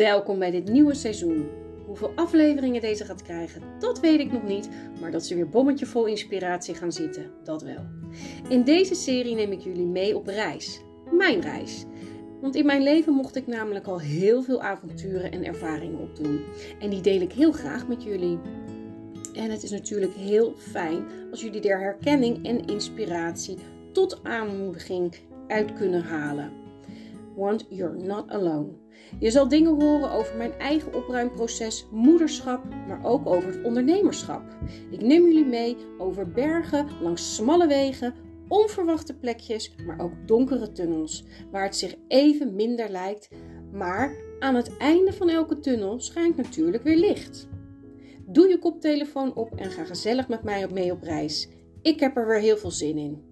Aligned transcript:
Welkom 0.00 0.38
bij 0.38 0.50
dit 0.50 0.68
nieuwe 0.68 0.94
seizoen. 0.94 1.48
Hoeveel 1.86 2.12
afleveringen 2.14 2.80
deze 2.80 3.04
gaat 3.04 3.22
krijgen, 3.22 3.62
dat 3.78 4.00
weet 4.00 4.20
ik 4.20 4.32
nog 4.32 4.42
niet, 4.42 4.68
maar 5.00 5.10
dat 5.10 5.26
ze 5.26 5.34
weer 5.34 5.48
bommetje 5.48 5.86
vol 5.86 6.06
inspiratie 6.06 6.74
gaan 6.74 6.92
zitten, 6.92 7.30
dat 7.44 7.62
wel. 7.62 7.86
In 8.48 8.64
deze 8.64 8.94
serie 8.94 9.34
neem 9.34 9.52
ik 9.52 9.60
jullie 9.60 9.86
mee 9.86 10.16
op 10.16 10.26
reis. 10.26 10.80
Mijn 11.10 11.40
reis. 11.40 11.84
Want 12.40 12.54
in 12.54 12.66
mijn 12.66 12.82
leven 12.82 13.12
mocht 13.12 13.36
ik 13.36 13.46
namelijk 13.46 13.86
al 13.86 14.00
heel 14.00 14.42
veel 14.42 14.62
avonturen 14.62 15.32
en 15.32 15.44
ervaringen 15.44 16.00
opdoen. 16.00 16.40
En 16.78 16.90
die 16.90 17.00
deel 17.00 17.20
ik 17.20 17.32
heel 17.32 17.52
graag 17.52 17.88
met 17.88 18.02
jullie. 18.02 18.38
En 19.34 19.50
het 19.50 19.62
is 19.62 19.70
natuurlijk 19.70 20.14
heel 20.14 20.54
fijn 20.56 21.04
als 21.30 21.40
jullie 21.40 21.68
er 21.68 21.80
herkenning 21.80 22.46
en 22.46 22.64
inspiratie 22.64 23.56
tot 23.92 24.20
aanmoediging 24.22 25.14
uit 25.48 25.72
kunnen 25.72 26.02
halen. 26.02 26.59
Want 27.40 27.66
you're 27.68 27.96
not 27.96 28.30
alone. 28.30 28.68
Je 29.18 29.30
zal 29.30 29.48
dingen 29.48 29.82
horen 29.82 30.10
over 30.10 30.36
mijn 30.36 30.52
eigen 30.52 30.94
opruimproces, 30.94 31.86
moederschap, 31.90 32.64
maar 32.88 33.04
ook 33.04 33.26
over 33.26 33.48
het 33.48 33.64
ondernemerschap. 33.64 34.42
Ik 34.90 35.02
neem 35.02 35.24
jullie 35.24 35.44
mee 35.44 35.76
over 35.98 36.30
bergen, 36.30 36.86
langs 37.02 37.34
smalle 37.34 37.66
wegen, 37.66 38.14
onverwachte 38.48 39.18
plekjes, 39.18 39.74
maar 39.86 40.00
ook 40.00 40.12
donkere 40.26 40.72
tunnels, 40.72 41.24
waar 41.50 41.62
het 41.62 41.76
zich 41.76 41.94
even 42.08 42.54
minder 42.54 42.90
lijkt, 42.90 43.28
maar 43.72 44.16
aan 44.38 44.54
het 44.54 44.76
einde 44.76 45.12
van 45.12 45.28
elke 45.28 45.58
tunnel 45.58 46.00
schijnt 46.00 46.36
natuurlijk 46.36 46.82
weer 46.82 46.96
licht. 46.96 47.48
Doe 48.26 48.48
je 48.48 48.58
koptelefoon 48.58 49.34
op 49.34 49.54
en 49.56 49.70
ga 49.70 49.84
gezellig 49.84 50.28
met 50.28 50.42
mij 50.42 50.68
mee 50.72 50.92
op 50.92 51.02
reis. 51.02 51.48
Ik 51.82 52.00
heb 52.00 52.16
er 52.16 52.26
weer 52.26 52.40
heel 52.40 52.56
veel 52.56 52.70
zin 52.70 52.98
in. 52.98 53.29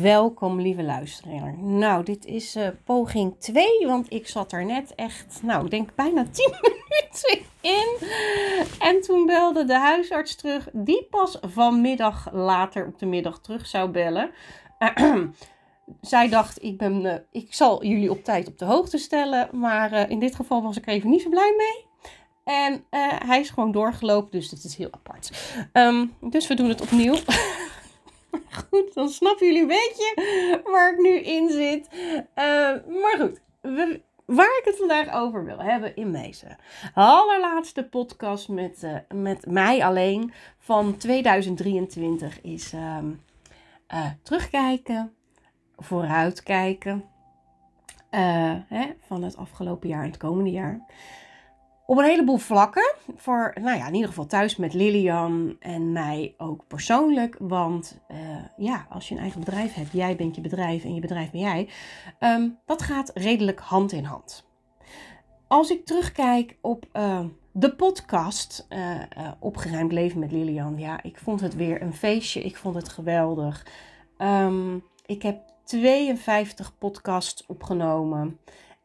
Welkom, 0.00 0.60
lieve 0.60 0.82
luisteraar. 0.82 1.58
Nou, 1.58 2.04
dit 2.04 2.24
is 2.24 2.56
uh, 2.56 2.68
poging 2.84 3.34
2, 3.38 3.86
want 3.86 4.12
ik 4.12 4.28
zat 4.28 4.52
er 4.52 4.64
net 4.64 4.94
echt, 4.94 5.40
nou, 5.42 5.64
ik 5.64 5.70
denk 5.70 5.94
bijna 5.94 6.24
10 6.30 6.54
minuten 6.60 7.46
in. 7.60 7.96
En 8.78 9.00
toen 9.00 9.26
belde 9.26 9.64
de 9.64 9.78
huisarts 9.78 10.36
terug, 10.36 10.68
die 10.72 11.06
pas 11.10 11.38
vanmiddag 11.40 12.28
later 12.32 12.86
op 12.86 12.98
de 12.98 13.06
middag 13.06 13.40
terug 13.40 13.66
zou 13.66 13.90
bellen. 13.90 14.30
zij 16.00 16.28
dacht, 16.28 16.62
ik, 16.62 16.78
ben, 16.78 17.04
uh, 17.04 17.14
ik 17.30 17.54
zal 17.54 17.84
jullie 17.84 18.10
op 18.10 18.24
tijd 18.24 18.48
op 18.48 18.58
de 18.58 18.64
hoogte 18.64 18.98
stellen, 18.98 19.48
maar 19.52 19.92
uh, 19.92 20.10
in 20.10 20.18
dit 20.18 20.34
geval 20.34 20.62
was 20.62 20.76
ik 20.76 20.86
even 20.86 21.10
niet 21.10 21.22
zo 21.22 21.28
blij 21.28 21.54
mee. 21.56 21.86
En 22.44 22.84
hij 23.26 23.40
is 23.40 23.50
gewoon 23.50 23.72
doorgelopen, 23.72 24.30
dus 24.30 24.48
dit 24.48 24.64
is 24.64 24.76
heel 24.76 24.88
apart. 24.90 25.56
Um, 25.72 26.14
dus 26.20 26.46
we 26.46 26.54
doen 26.54 26.68
het 26.68 26.80
opnieuw. 26.80 27.14
goed, 28.70 28.94
dan 28.94 29.08
snappen 29.08 29.46
jullie 29.46 29.62
een 29.62 29.66
beetje 29.66 30.62
waar 30.64 30.92
ik 30.92 30.98
nu 30.98 31.18
in 31.18 31.50
zit. 31.50 31.88
Uh, 31.92 33.02
maar 33.02 33.16
goed, 33.18 33.40
we, 33.60 34.00
waar 34.24 34.58
ik 34.58 34.64
het 34.64 34.76
vandaag 34.76 35.14
over 35.14 35.44
wil 35.44 35.58
hebben 35.58 35.96
in 35.96 36.12
deze 36.12 36.56
allerlaatste 36.94 37.84
podcast 37.84 38.48
met, 38.48 38.82
uh, 38.82 38.96
met 39.14 39.46
mij 39.46 39.84
alleen 39.84 40.32
van 40.58 40.96
2023 40.96 42.40
is 42.40 42.72
um, 42.72 43.22
uh, 43.94 44.06
terugkijken, 44.22 45.14
vooruitkijken 45.76 47.04
hè, 48.68 48.86
van 49.06 49.22
het 49.22 49.36
afgelopen 49.36 49.88
jaar 49.88 50.02
en 50.02 50.10
het 50.10 50.16
komende 50.16 50.50
jaar 50.50 50.86
op 51.88 51.98
een 51.98 52.04
heleboel 52.04 52.36
vlakken. 52.36 52.94
Voor, 53.16 53.52
nou 53.60 53.78
ja, 53.78 53.86
in 53.86 53.94
ieder 53.94 54.08
geval 54.08 54.26
thuis 54.26 54.56
met 54.56 54.74
Lilian 54.74 55.56
en 55.60 55.92
mij 55.92 56.34
ook 56.38 56.66
persoonlijk. 56.66 57.36
Want 57.38 57.98
uh, 58.10 58.18
ja, 58.56 58.86
als 58.90 59.08
je 59.08 59.14
een 59.14 59.20
eigen 59.20 59.40
bedrijf 59.40 59.74
hebt, 59.74 59.92
jij 59.92 60.16
bent 60.16 60.34
je 60.34 60.40
bedrijf 60.40 60.84
en 60.84 60.94
je 60.94 61.00
bedrijf 61.00 61.30
ben 61.30 61.40
jij. 61.40 61.68
Um, 62.20 62.58
dat 62.66 62.82
gaat 62.82 63.10
redelijk 63.14 63.60
hand 63.60 63.92
in 63.92 64.04
hand. 64.04 64.46
Als 65.46 65.70
ik 65.70 65.86
terugkijk 65.86 66.56
op 66.60 66.86
uh, 66.92 67.20
de 67.52 67.74
podcast 67.74 68.66
uh, 68.68 69.00
Opgeruimd 69.38 69.92
Leven 69.92 70.18
met 70.18 70.32
Lilian. 70.32 70.78
Ja, 70.78 71.02
ik 71.02 71.18
vond 71.18 71.40
het 71.40 71.54
weer 71.54 71.82
een 71.82 71.94
feestje. 71.94 72.42
Ik 72.42 72.56
vond 72.56 72.74
het 72.74 72.88
geweldig. 72.88 73.66
Um, 74.18 74.84
ik 75.06 75.22
heb 75.22 75.40
52 75.64 76.78
podcasts 76.78 77.46
opgenomen. 77.46 78.38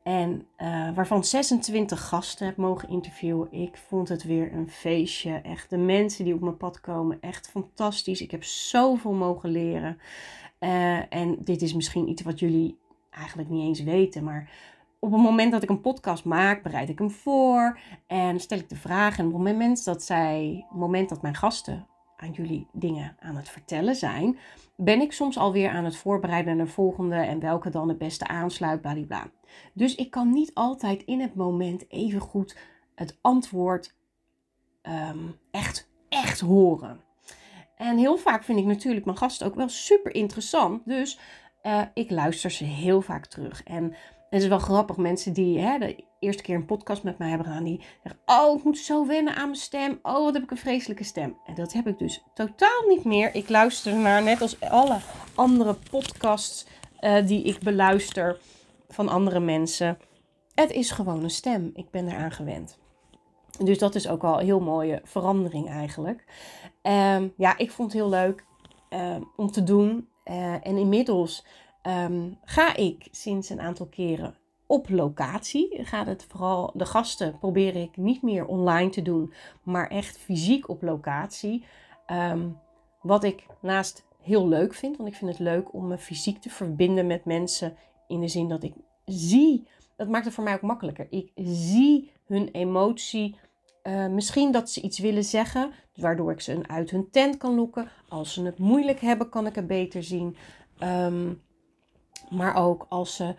En 0.03 0.47
uh, 0.58 0.96
waarvan 0.96 1.24
26 1.24 2.08
gasten 2.08 2.46
heb 2.46 2.58
mogen 2.58 2.90
interviewen. 2.90 3.52
Ik 3.52 3.78
vond 3.88 4.09
het 4.09 4.24
weer 4.24 4.53
een 4.53 4.69
feestje. 4.69 5.41
Echt 5.44 5.69
de 5.69 5.78
mensen 5.78 6.25
die 6.25 6.34
op 6.34 6.41
mijn 6.41 6.58
pad 6.58 6.81
komen, 6.81 7.18
echt 7.22 7.50
fantastisch. 7.50 8.22
Ik 8.22 8.31
heb 8.31 8.44
zoveel 8.44 9.14
mogen 9.14 9.50
leren. 9.50 9.97
Uh, 10.59 11.14
en 11.14 11.38
dit 11.40 11.62
is 11.62 11.74
misschien 11.74 12.09
iets 12.09 12.22
wat 12.22 12.40
jullie 12.40 12.78
eigenlijk 13.09 13.50
niet 13.50 13.68
eens 13.68 13.84
weten. 13.84 14.24
Maar 14.24 14.50
op 15.00 15.12
het 15.12 15.22
moment 15.22 15.52
dat 15.52 15.64
ik 15.64 15.69
een 15.69 15.81
podcast 15.81 16.25
maak, 16.25 16.64
bereid 16.64 16.90
ik 16.90 17.00
hem 17.00 17.12
voor. 17.12 17.80
En 18.08 18.40
stel 18.40 18.58
ik 18.58 18.70
de 18.70 18.75
vraag. 18.75 19.18
En 19.18 19.25
op 19.25 19.34
het 19.34 19.41
moment 19.41 19.85
dat 19.85 20.03
zij, 20.03 20.66
het 20.70 20.80
moment 20.80 21.09
dat 21.09 21.22
mijn 21.22 21.35
gasten 21.35 21.88
aan 22.23 22.31
jullie 22.31 22.67
dingen 22.72 23.16
aan 23.19 23.35
het 23.35 23.50
vertellen 23.50 23.95
zijn, 23.95 24.38
ben 24.75 25.01
ik 25.01 25.11
soms 25.11 25.38
alweer 25.38 25.69
aan 25.69 25.85
het 25.85 25.95
voorbereiden 25.95 26.57
naar 26.57 26.66
de 26.66 26.72
volgende 26.72 27.16
en 27.16 27.39
welke 27.39 27.69
dan 27.69 27.88
het 27.88 27.97
beste 27.97 28.28
aansluit, 28.28 28.81
bla. 28.81 29.31
Dus 29.73 29.95
ik 29.95 30.11
kan 30.11 30.31
niet 30.31 30.53
altijd 30.53 31.03
in 31.03 31.19
het 31.22 31.35
moment 31.35 31.91
even 31.91 32.19
goed 32.19 32.57
het 32.95 33.17
antwoord 33.22 33.95
um, 34.84 35.35
echt, 35.51 35.89
echt 36.09 36.39
horen. 36.39 37.01
En 37.75 37.97
heel 37.97 38.17
vaak 38.17 38.44
vind 38.44 38.59
ik 38.59 38.66
natuurlijk 38.66 39.05
mijn 39.05 39.17
gasten 39.17 39.47
ook 39.47 39.55
wel 39.55 39.69
super 39.69 40.16
interessant. 40.16 40.85
Dus 40.85 41.19
uh, 41.63 41.81
ik 41.94 42.09
luister 42.09 42.51
ze 42.51 42.63
heel 42.63 43.01
vaak 43.01 43.25
terug. 43.25 43.63
En 43.63 43.95
het 44.33 44.41
is 44.41 44.47
wel 44.47 44.59
grappig, 44.59 44.97
mensen 44.97 45.33
die 45.33 45.59
hè, 45.59 45.77
de 45.77 46.03
eerste 46.19 46.44
keer 46.44 46.55
een 46.55 46.66
podcast 46.66 47.03
met 47.03 47.17
mij 47.17 47.29
hebben 47.29 47.47
gedaan, 47.47 47.63
die 47.63 47.81
zeggen: 48.03 48.21
Oh, 48.25 48.57
ik 48.57 48.63
moet 48.63 48.77
zo 48.77 49.07
wennen 49.07 49.35
aan 49.35 49.45
mijn 49.45 49.55
stem. 49.55 49.99
Oh, 50.01 50.23
wat 50.23 50.33
heb 50.33 50.44
ik 50.44 50.51
een 50.51 50.57
vreselijke 50.57 51.03
stem. 51.03 51.38
En 51.45 51.55
dat 51.55 51.73
heb 51.73 51.88
ik 51.88 51.99
dus 51.99 52.23
totaal 52.33 52.88
niet 52.88 53.03
meer. 53.03 53.35
Ik 53.35 53.49
luister 53.49 53.95
naar, 53.95 54.23
net 54.23 54.41
als 54.41 54.59
alle 54.59 54.97
andere 55.35 55.75
podcasts 55.89 56.66
uh, 56.99 57.27
die 57.27 57.43
ik 57.43 57.59
beluister 57.59 58.38
van 58.88 59.09
andere 59.09 59.39
mensen. 59.39 59.97
Het 60.55 60.72
is 60.72 60.91
gewoon 60.91 61.23
een 61.23 61.29
stem. 61.29 61.72
Ik 61.73 61.89
ben 61.91 62.07
eraan 62.07 62.31
gewend. 62.31 62.77
Dus 63.63 63.77
dat 63.77 63.95
is 63.95 64.07
ook 64.07 64.22
wel 64.22 64.39
een 64.39 64.45
heel 64.45 64.59
mooie 64.59 65.01
verandering 65.03 65.69
eigenlijk. 65.69 66.23
Um, 66.81 67.33
ja, 67.38 67.57
ik 67.57 67.72
vond 67.72 67.91
het 67.91 68.01
heel 68.01 68.09
leuk 68.09 68.45
um, 68.89 69.31
om 69.35 69.51
te 69.51 69.63
doen. 69.63 70.07
Uh, 70.25 70.53
en 70.53 70.77
inmiddels 70.77 71.45
um, 71.88 72.38
ga 72.44 72.75
ik 72.75 73.07
sinds 73.11 73.49
een 73.49 73.61
aantal 73.61 73.85
keren 73.85 74.35
op 74.67 74.89
locatie. 74.89 75.85
Gaat 75.85 76.07
het 76.07 76.25
vooral, 76.29 76.71
de 76.73 76.85
gasten 76.85 77.38
probeer 77.39 77.75
ik 77.75 77.97
niet 77.97 78.21
meer 78.21 78.45
online 78.45 78.89
te 78.89 79.01
doen, 79.01 79.33
maar 79.63 79.88
echt 79.88 80.17
fysiek 80.17 80.69
op 80.69 80.81
locatie. 80.81 81.66
Um, 82.07 82.59
wat 83.01 83.23
ik 83.23 83.45
naast 83.61 84.05
heel 84.22 84.47
leuk 84.47 84.73
vind, 84.73 84.97
want 84.97 85.09
ik 85.09 85.16
vind 85.16 85.31
het 85.31 85.39
leuk 85.39 85.73
om 85.73 85.88
me 85.88 85.97
fysiek 85.97 86.41
te 86.41 86.49
verbinden 86.49 87.07
met 87.07 87.25
mensen 87.25 87.75
in 88.07 88.22
de 88.22 88.27
zin 88.27 88.47
dat 88.47 88.63
ik 88.63 88.73
zie, 89.05 89.67
dat 89.95 90.07
maakt 90.07 90.25
het 90.25 90.33
voor 90.33 90.43
mij 90.43 90.53
ook 90.53 90.61
makkelijker. 90.61 91.07
Ik 91.09 91.31
zie 91.35 92.11
hun 92.25 92.49
emotie. 92.51 93.35
Uh, 93.83 94.07
misschien 94.07 94.51
dat 94.51 94.69
ze 94.69 94.81
iets 94.81 94.99
willen 94.99 95.23
zeggen, 95.23 95.72
waardoor 95.95 96.31
ik 96.31 96.41
ze 96.41 96.59
uit 96.67 96.89
hun 96.89 97.09
tent 97.11 97.38
kan 97.38 97.55
lokken. 97.55 97.89
Als 98.09 98.33
ze 98.33 98.43
het 98.43 98.59
moeilijk 98.59 98.99
hebben, 98.99 99.29
kan 99.29 99.45
ik 99.45 99.55
het 99.55 99.67
beter 99.67 100.03
zien. 100.03 100.35
Maar 102.33 102.55
ook 102.55 102.85
als 102.89 103.16
ze, 103.16 103.35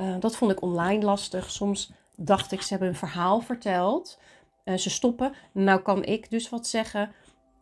uh, 0.00 0.14
dat 0.20 0.36
vond 0.36 0.50
ik 0.50 0.62
online 0.62 1.04
lastig. 1.04 1.50
Soms 1.50 1.92
dacht 2.16 2.52
ik, 2.52 2.62
ze 2.62 2.68
hebben 2.70 2.88
een 2.88 2.94
verhaal 2.94 3.40
verteld. 3.40 4.18
Uh, 4.64 4.76
ze 4.76 4.90
stoppen. 4.90 5.32
Nou 5.52 5.80
kan 5.80 6.04
ik 6.04 6.30
dus 6.30 6.48
wat 6.48 6.66
zeggen. 6.66 7.12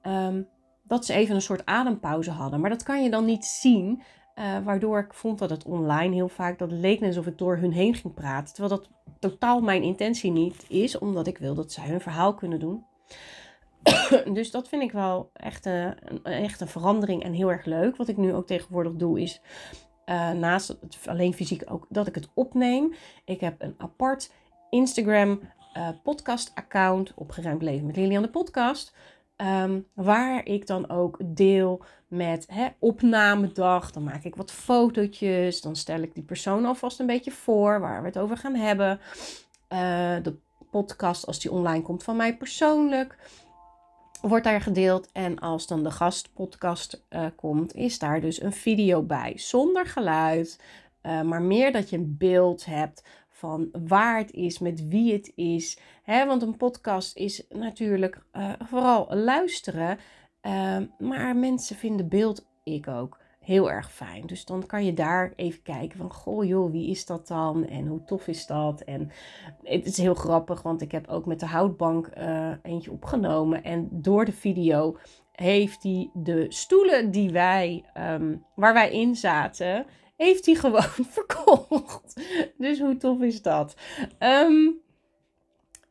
Um, 0.03 0.49
dat 0.83 1.05
ze 1.05 1.13
even 1.13 1.35
een 1.35 1.43
soort 1.43 1.67
adempauze 1.67 2.31
hadden. 2.31 2.61
Maar 2.61 2.71
dat 2.71 2.83
kan 2.83 3.03
je 3.03 3.11
dan 3.11 3.25
niet 3.25 3.45
zien. 3.45 4.03
Uh, 4.35 4.59
waardoor 4.65 4.99
ik 4.99 5.15
vond 5.15 5.39
dat 5.39 5.51
het 5.51 5.65
online 5.65 6.15
heel 6.15 6.29
vaak, 6.29 6.59
dat 6.59 6.71
leek 6.71 7.01
net 7.01 7.09
alsof 7.09 7.27
ik 7.27 7.39
door 7.39 7.57
hun 7.57 7.73
heen 7.73 7.95
ging 7.95 8.15
praten. 8.15 8.55
Terwijl 8.55 8.81
dat 8.81 8.89
totaal 9.19 9.61
mijn 9.61 9.83
intentie 9.83 10.31
niet 10.31 10.65
is, 10.69 10.99
omdat 10.99 11.27
ik 11.27 11.39
wil 11.39 11.55
dat 11.55 11.73
zij 11.73 11.89
hun 11.89 12.01
verhaal 12.01 12.35
kunnen 12.35 12.61
doen. 12.61 12.85
dus 14.37 14.51
dat 14.51 14.69
vind 14.69 14.83
ik 14.83 14.93
wel 14.93 15.31
echt 15.33 15.67
een, 15.67 15.95
echt 16.23 16.61
een 16.61 16.69
verandering 16.69 17.23
en 17.23 17.33
heel 17.33 17.51
erg 17.51 17.65
leuk. 17.65 17.97
Wat 17.97 18.09
ik 18.09 18.17
nu 18.17 18.35
ook 18.35 18.47
tegenwoordig 18.47 18.93
doe, 18.93 19.21
is 19.21 19.41
uh, 20.07 20.31
naast 20.31 20.77
alleen 21.07 21.35
fysiek 21.35 21.63
ook 21.67 21.87
dat 21.89 22.07
ik 22.07 22.15
het 22.15 22.29
opneem. 22.35 22.95
Ik 23.25 23.41
heb 23.41 23.63
een 23.63 23.75
apart 23.79 24.33
Instagram 24.71 25.41
uh, 25.77 25.89
podcast 26.03 26.53
account 26.55 27.13
opgeruimd 27.15 27.63
leven 27.63 27.87
met 27.87 27.97
Lilian 27.97 28.23
de 28.23 28.29
podcast. 28.29 28.95
Um, 29.37 29.87
waar 29.93 30.47
ik 30.47 30.67
dan 30.67 30.91
ook 30.91 31.19
deel 31.25 31.85
met 32.09 32.47
hè, 32.49 32.67
opnamedag. 32.79 33.91
Dan 33.91 34.05
maak 34.05 34.25
ik 34.25 34.37
wat 34.37 34.53
fotootjes. 34.53 35.61
Dan 35.61 35.77
stel 35.77 36.01
ik 36.01 36.15
die 36.15 36.25
persoon 36.25 36.65
alvast 36.65 37.01
een 37.01 37.07
beetje 37.07 37.31
voor 37.31 37.81
waar 37.81 38.01
we 38.01 38.07
het 38.07 38.19
over 38.19 38.37
gaan 38.37 38.55
hebben. 38.55 39.01
Uh, 39.73 39.79
de 40.23 40.37
podcast 40.71 41.27
als 41.27 41.41
die 41.41 41.53
online 41.53 41.83
komt 41.83 42.03
van 42.03 42.17
mij 42.17 42.37
persoonlijk 42.37 43.17
wordt 44.29 44.45
daar 44.45 44.61
gedeeld. 44.61 45.13
En 45.13 45.39
als 45.39 45.67
dan 45.67 45.83
de 45.83 45.91
gastpodcast 45.91 47.05
uh, 47.11 47.27
komt, 47.37 47.75
is 47.75 47.99
daar 47.99 48.21
dus 48.21 48.43
een 48.43 48.53
video 48.53 49.03
bij. 49.03 49.33
Zonder 49.37 49.87
geluid. 49.87 50.61
Uh, 51.03 51.23
maar 51.23 51.43
meer 51.43 51.73
dat 51.73 51.91
je 51.91 51.97
een 51.97 52.17
beeld 52.19 52.65
hebt 52.65 53.05
van 53.29 53.69
waar 53.87 54.19
het 54.19 54.33
is, 54.33 54.59
met 54.59 54.89
wie 54.89 55.13
het 55.13 55.33
is. 55.35 55.79
Hè? 56.03 56.27
Want 56.27 56.43
een 56.43 56.57
podcast 56.57 57.17
is 57.17 57.45
natuurlijk 57.49 58.25
uh, 58.33 58.53
vooral 58.59 59.15
luisteren. 59.15 59.99
Maar 60.99 61.37
mensen 61.37 61.77
vinden 61.77 62.09
beeld, 62.09 62.47
ik 62.65 62.89
ook, 62.89 63.19
heel 63.45 63.71
erg 63.71 63.93
fijn. 63.93 64.27
Dus 64.27 64.45
dan 64.45 64.67
kan 64.67 64.85
je 64.85 64.93
daar 64.93 65.33
even 65.37 65.63
kijken 65.63 65.99
van, 65.99 66.13
goh 66.13 66.45
joh, 66.45 66.71
wie 66.71 66.91
is 66.91 67.07
dat 67.07 67.29
dan? 67.29 67.67
En 67.67 67.87
hoe 67.87 68.05
tof 68.05 68.27
is 68.27 68.47
dat? 68.47 68.81
En 68.81 69.11
het 69.63 69.87
is 69.87 69.97
heel 69.97 70.15
grappig, 70.15 70.63
want 70.63 70.83
ik 70.83 70.93
heb 70.93 71.09
ook 71.09 71.27
met 71.27 71.41
de 71.41 71.47
houtbank 71.47 72.11
uh, 72.19 72.51
eentje 72.63 72.91
opgenomen. 72.91 73.65
En 73.65 73.89
door 73.91 74.25
de 74.25 74.33
video 74.33 74.97
heeft 75.33 75.83
hij 75.83 76.11
de 76.15 76.47
stoelen 76.49 77.11
die 77.11 77.31
wij, 77.31 77.85
um, 77.99 78.45
waar 78.55 78.75
wij 78.75 78.93
in 78.93 79.17
zaten, 79.17 79.87
heeft 80.17 80.47
hij 80.47 80.55
gewoon 80.55 80.83
verkocht. 81.17 82.21
Dus 82.59 82.81
hoe 82.81 82.97
tof 82.97 83.21
is 83.21 83.43
dat? 83.43 83.77
Um, 84.19 84.83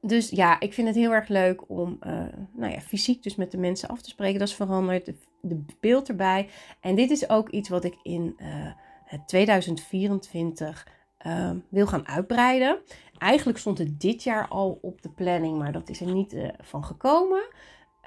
dus 0.06 0.30
ja, 0.30 0.60
ik 0.60 0.74
vind 0.74 0.88
het 0.88 0.96
heel 0.96 1.14
erg 1.14 1.28
leuk 1.28 1.70
om 1.70 1.98
uh, 2.02 2.14
nou 2.52 2.72
ja, 2.72 2.80
fysiek 2.80 3.24
dus 3.24 3.36
met 3.36 3.52
de 3.52 3.58
mensen 3.58 3.90
af 3.90 4.02
te 4.02 4.10
spreken. 4.10 4.40
Dat 4.40 4.48
is 4.48 4.56
veranderd. 4.56 5.14
De, 5.42 5.66
beeld 5.80 6.10
erbij. 6.10 6.50
En 6.80 6.96
dit 6.96 7.10
is 7.10 7.30
ook 7.30 7.50
iets 7.50 7.70
wat 7.70 7.84
ik 7.84 7.98
in 8.02 8.36
uh, 8.42 9.20
2024 9.26 10.88
uh, 11.26 11.52
wil 11.70 11.88
gaan 11.88 12.08
uitbreiden. 12.08 12.80
Eigenlijk 13.18 13.58
stond 13.58 13.78
het 13.78 14.02
dit 14.02 14.24
jaar 14.24 14.48
al 14.48 14.80
op 14.82 15.02
de 15.02 15.10
planning, 15.10 15.58
maar 15.58 15.72
dat 15.72 15.90
is 15.90 16.02
er 16.02 16.14
niet 16.14 16.34
uh, 16.34 16.48
van 16.60 16.84
gekomen. 16.84 17.44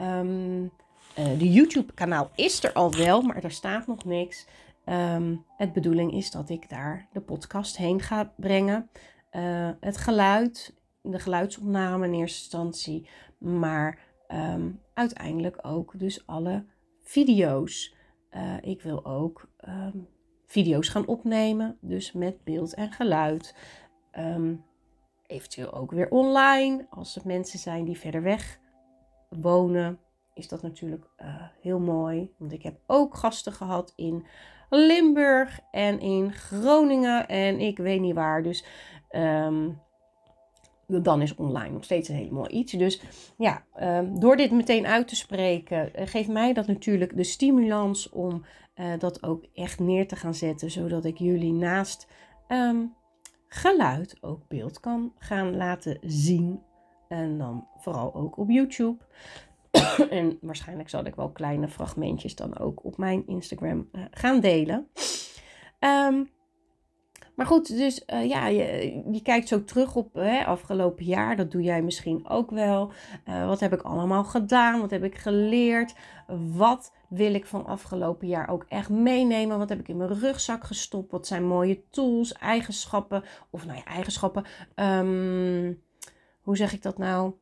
Um, 0.00 0.70
de 1.14 1.52
YouTube-kanaal 1.52 2.30
is 2.34 2.64
er 2.64 2.72
al 2.72 2.94
wel, 2.94 3.22
maar 3.22 3.44
er 3.44 3.50
staat 3.50 3.86
nog 3.86 4.04
niks. 4.04 4.46
Um, 4.84 5.44
het 5.56 5.72
bedoeling 5.72 6.12
is 6.12 6.30
dat 6.30 6.48
ik 6.48 6.68
daar 6.68 7.08
de 7.12 7.20
podcast 7.20 7.76
heen 7.76 8.00
ga 8.00 8.32
brengen. 8.36 8.90
Het 9.80 9.96
geluid, 9.96 10.74
de 11.10 11.18
geluidsopname 11.18 12.06
in 12.06 12.14
eerste 12.14 12.40
instantie, 12.40 13.08
maar 13.38 13.98
um, 14.28 14.80
uiteindelijk 14.94 15.58
ook 15.62 15.98
dus 15.98 16.26
alle 16.26 16.66
video's. 17.02 17.94
Uh, 18.30 18.56
ik 18.60 18.82
wil 18.82 19.04
ook 19.04 19.50
um, 19.68 20.08
video's 20.46 20.88
gaan 20.88 21.06
opnemen, 21.06 21.78
dus 21.80 22.12
met 22.12 22.44
beeld 22.44 22.74
en 22.74 22.92
geluid. 22.92 23.54
eventueel 25.26 25.72
ook 25.74 25.90
weer 25.90 26.10
online, 26.10 26.86
als 26.90 27.16
er 27.16 27.22
mensen 27.24 27.58
zijn 27.58 27.84
die 27.84 27.98
verder 27.98 28.22
weg 28.22 28.58
wonen, 29.28 29.98
is 30.34 30.48
dat 30.48 30.62
natuurlijk 30.62 31.04
uh, 31.18 31.42
heel 31.60 31.78
mooi. 31.78 32.34
Want 32.38 32.52
ik 32.52 32.62
heb 32.62 32.78
ook 32.86 33.14
gasten 33.16 33.52
gehad 33.52 33.92
in 33.96 34.26
Limburg 34.70 35.60
en 35.70 36.00
in 36.00 36.32
Groningen 36.32 37.28
en 37.28 37.60
ik 37.60 37.78
weet 37.78 38.00
niet 38.00 38.14
waar. 38.14 38.42
Dus 38.42 38.64
um, 39.10 39.80
dan 40.86 41.22
is 41.22 41.34
online 41.34 41.72
nog 41.72 41.84
steeds 41.84 42.08
een 42.08 42.16
helemaal 42.16 42.50
iets. 42.50 42.72
Dus 42.72 43.00
ja, 43.36 43.64
um, 43.80 44.20
door 44.20 44.36
dit 44.36 44.50
meteen 44.50 44.86
uit 44.86 45.08
te 45.08 45.16
spreken, 45.16 45.90
uh, 46.00 46.06
geeft 46.06 46.28
mij 46.28 46.52
dat 46.52 46.66
natuurlijk 46.66 47.16
de 47.16 47.24
stimulans 47.24 48.08
om 48.08 48.44
uh, 48.76 48.98
dat 48.98 49.22
ook 49.22 49.44
echt 49.54 49.78
neer 49.78 50.08
te 50.08 50.16
gaan 50.16 50.34
zetten. 50.34 50.70
Zodat 50.70 51.04
ik 51.04 51.18
jullie 51.18 51.52
naast 51.52 52.06
um, 52.48 52.94
geluid 53.48 54.16
ook 54.20 54.48
beeld 54.48 54.80
kan 54.80 55.12
gaan 55.18 55.56
laten 55.56 55.98
zien. 56.02 56.60
En 57.08 57.38
dan 57.38 57.66
vooral 57.76 58.14
ook 58.14 58.38
op 58.38 58.50
YouTube. 58.50 58.96
en 60.10 60.38
waarschijnlijk 60.40 60.88
zal 60.88 61.04
ik 61.04 61.14
wel 61.14 61.30
kleine 61.30 61.68
fragmentjes 61.68 62.34
dan 62.34 62.58
ook 62.58 62.84
op 62.84 62.96
mijn 62.96 63.26
Instagram 63.26 63.88
uh, 63.92 64.02
gaan 64.10 64.40
delen. 64.40 64.88
Um, 65.80 66.34
maar 67.36 67.46
goed, 67.46 67.76
dus 67.76 68.02
uh, 68.06 68.28
ja, 68.28 68.46
je, 68.46 69.02
je, 69.10 69.22
kijkt 69.22 69.48
zo 69.48 69.64
terug 69.64 69.96
op 69.96 70.14
hè, 70.14 70.44
afgelopen 70.44 71.04
jaar. 71.04 71.36
Dat 71.36 71.50
doe 71.50 71.62
jij 71.62 71.82
misschien 71.82 72.28
ook 72.28 72.50
wel. 72.50 72.92
Uh, 73.28 73.46
wat 73.46 73.60
heb 73.60 73.72
ik 73.72 73.82
allemaal 73.82 74.24
gedaan? 74.24 74.80
Wat 74.80 74.90
heb 74.90 75.04
ik 75.04 75.18
geleerd? 75.18 75.94
Wat 76.56 76.92
wil 77.08 77.34
ik 77.34 77.46
van 77.46 77.66
afgelopen 77.66 78.26
jaar 78.28 78.48
ook 78.48 78.64
echt 78.68 78.88
meenemen? 78.88 79.58
Wat 79.58 79.68
heb 79.68 79.80
ik 79.80 79.88
in 79.88 79.96
mijn 79.96 80.18
rugzak 80.18 80.64
gestopt? 80.64 81.12
Wat 81.12 81.26
zijn 81.26 81.46
mooie 81.46 81.82
tools, 81.90 82.32
eigenschappen? 82.32 83.22
Of 83.50 83.66
nou 83.66 83.78
ja, 83.78 83.84
eigenschappen. 83.84 84.44
Um, 84.74 85.82
hoe 86.40 86.56
zeg 86.56 86.72
ik 86.72 86.82
dat 86.82 86.98
nou? 86.98 87.34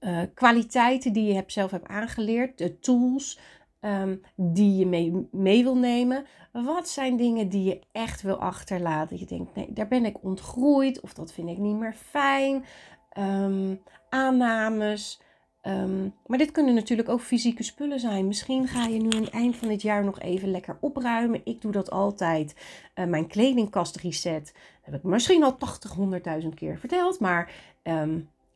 uh, 0.00 0.22
kwaliteiten 0.34 1.12
die 1.12 1.24
je 1.24 1.34
hebt, 1.34 1.52
zelf 1.52 1.70
hebt 1.70 1.88
aangeleerd, 1.88 2.58
de 2.58 2.78
tools 2.78 3.38
um, 3.80 4.22
die 4.36 4.76
je 4.76 4.86
mee, 4.86 5.28
mee 5.30 5.62
wil 5.62 5.76
nemen. 5.76 6.24
Wat 6.52 6.88
zijn 6.88 7.16
dingen 7.16 7.48
die 7.48 7.64
je 7.64 7.80
echt 7.92 8.22
wil 8.22 8.36
achterlaten? 8.36 9.18
Je 9.18 9.26
denkt, 9.26 9.54
nee, 9.54 9.72
daar 9.72 9.88
ben 9.88 10.04
ik 10.04 10.24
ontgroeid 10.24 11.00
of 11.00 11.14
dat 11.14 11.32
vind 11.32 11.48
ik 11.48 11.58
niet 11.58 11.76
meer 11.76 11.94
fijn. 11.94 12.64
Um, 13.18 13.82
aannames. 14.08 15.20
Um, 15.62 16.14
maar 16.26 16.38
dit 16.38 16.50
kunnen 16.50 16.74
natuurlijk 16.74 17.08
ook 17.08 17.20
fysieke 17.20 17.62
spullen 17.62 18.00
zijn. 18.00 18.26
Misschien 18.26 18.68
ga 18.68 18.86
je 18.86 19.00
nu 19.00 19.10
aan 19.10 19.22
het 19.22 19.32
eind 19.32 19.56
van 19.56 19.68
dit 19.68 19.82
jaar 19.82 20.04
nog 20.04 20.20
even 20.20 20.50
lekker 20.50 20.76
opruimen. 20.80 21.40
Ik 21.44 21.60
doe 21.60 21.72
dat 21.72 21.90
altijd. 21.90 22.54
Uh, 22.94 23.04
mijn 23.04 23.26
kledingkast 23.26 23.96
reset. 23.96 24.52
Dat 24.54 24.92
heb 24.92 24.94
ik 24.94 25.02
misschien 25.02 25.44
al 25.44 25.56
80, 25.56 25.96
100.000 26.42 26.48
keer 26.54 26.78
verteld. 26.78 27.20
Maar 27.20 27.52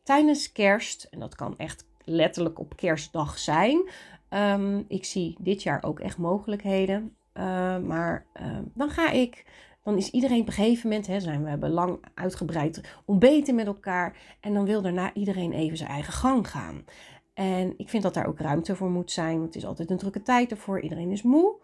tijdens 0.03 0.51
kerst, 0.51 1.07
en 1.11 1.19
dat 1.19 1.35
kan 1.35 1.57
echt 1.57 1.85
letterlijk 2.05 2.59
op 2.59 2.75
kerstdag 2.75 3.37
zijn. 3.37 3.89
Um, 4.33 4.85
ik 4.87 5.05
zie 5.05 5.35
dit 5.39 5.63
jaar 5.63 5.83
ook 5.83 5.99
echt 5.99 6.17
mogelijkheden. 6.17 7.15
Uh, 7.33 7.77
maar 7.77 8.25
uh, 8.41 8.57
dan 8.73 8.89
ga 8.89 9.11
ik, 9.11 9.45
dan 9.83 9.97
is 9.97 10.11
iedereen 10.11 10.41
op 10.41 10.47
een 10.47 10.53
gegeven 10.53 10.89
moment, 10.89 11.07
hè, 11.07 11.19
zijn 11.19 11.43
we 11.43 11.49
hebben 11.49 11.69
lang 11.69 11.99
uitgebreid 12.13 12.81
ontbeten 13.05 13.55
met 13.55 13.65
elkaar. 13.65 14.17
En 14.39 14.53
dan 14.53 14.65
wil 14.65 14.81
daarna 14.81 15.13
iedereen 15.13 15.51
even 15.51 15.77
zijn 15.77 15.89
eigen 15.89 16.13
gang 16.13 16.49
gaan. 16.49 16.85
En 17.33 17.73
ik 17.77 17.89
vind 17.89 18.03
dat 18.03 18.13
daar 18.13 18.27
ook 18.27 18.39
ruimte 18.39 18.75
voor 18.75 18.89
moet 18.89 19.11
zijn. 19.11 19.33
Want 19.33 19.45
het 19.45 19.55
is 19.55 19.65
altijd 19.65 19.89
een 19.89 19.97
drukke 19.97 20.21
tijd 20.21 20.51
ervoor. 20.51 20.79
Iedereen 20.79 21.11
is 21.11 21.21
moe. 21.21 21.55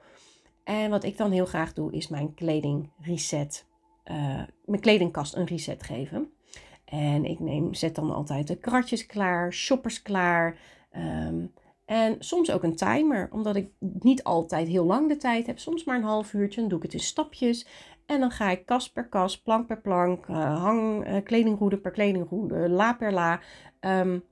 En 0.64 0.90
wat 0.90 1.04
ik 1.04 1.18
dan 1.18 1.32
heel 1.32 1.46
graag 1.46 1.74
doe, 1.74 1.92
is 1.92 2.08
mijn 2.08 2.34
kleding 2.34 2.90
reset. 3.02 3.66
Uh, 4.06 4.42
mijn 4.66 4.82
kledingkast 4.82 5.36
een 5.36 5.46
reset 5.46 5.84
geven. 5.84 6.32
En 6.86 7.26
ik 7.26 7.40
neem, 7.40 7.74
zet 7.74 7.96
dan 7.96 8.12
altijd 8.12 8.48
de 8.48 8.56
kratjes 8.56 9.06
klaar, 9.06 9.54
shoppers 9.54 10.02
klaar. 10.02 10.58
Um, 10.98 11.54
en 11.90 12.16
soms 12.20 12.52
ook 12.52 12.64
een 12.64 12.76
timer, 12.76 13.28
omdat 13.32 13.56
ik 13.56 13.70
niet 13.80 14.24
altijd 14.24 14.68
heel 14.68 14.86
lang 14.86 15.08
de 15.08 15.18
tijd 15.18 15.46
heb. 15.46 15.60
Soms 15.60 15.84
maar 15.84 15.96
een 15.96 16.04
half 16.04 16.34
uurtje. 16.34 16.60
Dan 16.60 16.70
doe 16.70 16.78
ik 16.78 16.84
het 16.84 16.94
in 16.94 17.00
stapjes. 17.00 17.68
En 18.06 18.20
dan 18.20 18.32
ga 18.32 18.50
ik 18.50 18.66
kast 18.66 18.94
per 18.94 19.08
kast, 19.08 19.44
plank 19.44 19.68
per 19.68 19.82
plank, 19.82 20.28
uh, 20.28 20.64
hang, 20.64 21.08
uh, 21.08 21.16
kledingroede 21.24 21.78
per 21.78 21.92
kledingroede, 21.92 22.70
la 22.70 22.94
per 22.94 23.14
la, 23.14 23.40
um, 23.82 24.24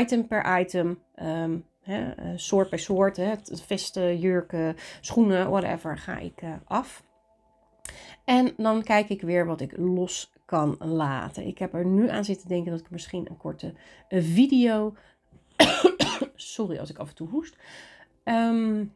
item 0.00 0.26
per 0.26 0.60
item, 0.60 0.98
um, 1.22 1.64
hè, 1.80 2.04
uh, 2.04 2.32
soort 2.36 2.68
per 2.68 2.78
soort, 2.78 3.16
hè, 3.16 3.32
vesten, 3.44 4.18
jurken, 4.18 4.76
schoenen, 5.00 5.50
whatever, 5.50 5.98
ga 5.98 6.18
ik 6.18 6.42
af. 6.64 7.02
En 8.24 8.52
dan 8.56 8.82
kijk 8.82 9.08
ik 9.08 9.22
weer 9.22 9.46
wat 9.46 9.60
ik 9.60 9.76
los 9.76 10.32
kan 10.44 10.76
laten. 10.78 11.46
Ik 11.46 11.58
heb 11.58 11.74
er 11.74 11.86
nu 11.86 12.08
aan 12.08 12.24
zitten 12.24 12.48
denken 12.48 12.70
dat 12.70 12.80
ik 12.80 12.90
misschien 12.90 13.26
een 13.30 13.36
korte 13.36 13.74
video. 14.08 14.94
sorry 16.34 16.78
als 16.78 16.90
ik 16.90 16.98
af 16.98 17.08
en 17.08 17.14
toe 17.14 17.28
hoest. 17.28 17.56
Um, 18.24 18.94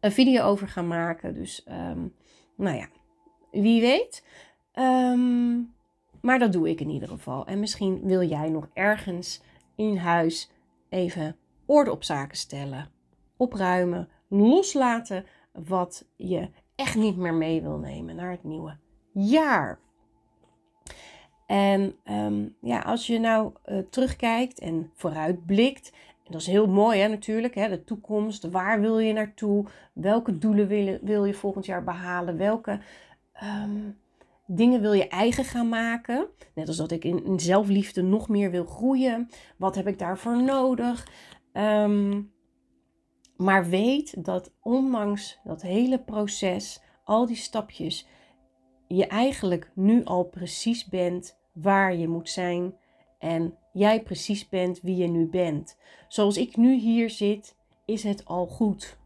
een 0.00 0.12
video 0.12 0.44
over 0.44 0.68
ga 0.68 0.82
maken. 0.82 1.34
Dus, 1.34 1.66
um, 1.68 2.14
nou 2.56 2.76
ja, 2.76 2.88
wie 3.50 3.80
weet. 3.80 4.24
Um, 4.74 5.74
maar 6.20 6.38
dat 6.38 6.52
doe 6.52 6.68
ik 6.68 6.80
in 6.80 6.90
ieder 6.90 7.08
geval. 7.08 7.46
En 7.46 7.60
misschien 7.60 8.00
wil 8.04 8.22
jij 8.22 8.48
nog 8.48 8.68
ergens 8.72 9.42
in 9.76 9.96
huis 9.96 10.50
even 10.88 11.36
orde 11.66 11.90
op 11.90 12.04
zaken 12.04 12.36
stellen, 12.36 12.90
opruimen, 13.36 14.08
loslaten 14.28 15.26
wat 15.52 16.04
je 16.16 16.50
echt 16.74 16.94
niet 16.94 17.16
meer 17.16 17.34
mee 17.34 17.62
wil 17.62 17.78
nemen 17.78 18.16
naar 18.16 18.30
het 18.30 18.44
nieuwe 18.44 18.76
jaar. 19.12 19.78
En 21.48 21.94
um, 22.10 22.56
ja, 22.60 22.80
als 22.80 23.06
je 23.06 23.18
nou 23.18 23.52
uh, 23.66 23.78
terugkijkt 23.90 24.58
en 24.58 24.90
vooruitblikt, 24.94 25.92
en 26.24 26.32
dat 26.32 26.40
is 26.40 26.46
heel 26.46 26.66
mooi 26.66 27.00
hè, 27.00 27.08
natuurlijk, 27.08 27.54
hè, 27.54 27.68
de 27.68 27.84
toekomst, 27.84 28.50
waar 28.50 28.80
wil 28.80 28.98
je 28.98 29.12
naartoe, 29.12 29.66
welke 29.92 30.38
doelen 30.38 30.68
wil 30.68 30.78
je, 30.78 30.98
wil 31.02 31.24
je 31.24 31.34
volgend 31.34 31.66
jaar 31.66 31.84
behalen, 31.84 32.36
welke 32.36 32.80
um, 33.42 33.98
dingen 34.46 34.80
wil 34.80 34.92
je 34.92 35.08
eigen 35.08 35.44
gaan 35.44 35.68
maken. 35.68 36.28
Net 36.54 36.68
als 36.68 36.76
dat 36.76 36.90
ik 36.90 37.04
in, 37.04 37.40
zelfliefde 37.40 38.02
nog 38.02 38.28
meer 38.28 38.50
wil 38.50 38.64
groeien, 38.64 39.28
wat 39.56 39.74
heb 39.74 39.86
ik 39.86 39.98
daarvoor 39.98 40.42
nodig? 40.42 41.08
Um, 41.52 42.32
maar 43.36 43.68
weet 43.68 44.24
dat 44.24 44.52
ondanks 44.62 45.38
dat 45.44 45.62
hele 45.62 45.98
proces, 45.98 46.82
al 47.04 47.26
die 47.26 47.36
stapjes, 47.36 48.06
je 48.88 49.06
eigenlijk 49.06 49.70
nu 49.74 50.04
al 50.04 50.24
precies 50.24 50.84
bent 50.84 51.38
waar 51.52 51.96
je 51.96 52.08
moet 52.08 52.30
zijn 52.30 52.74
en 53.18 53.54
jij 53.72 54.02
precies 54.02 54.48
bent 54.48 54.80
wie 54.80 54.96
je 54.96 55.08
nu 55.08 55.26
bent. 55.26 55.78
Zoals 56.08 56.36
ik 56.36 56.56
nu 56.56 56.74
hier 56.74 57.10
zit, 57.10 57.56
is 57.84 58.02
het 58.02 58.24
al 58.24 58.46
goed. 58.46 58.98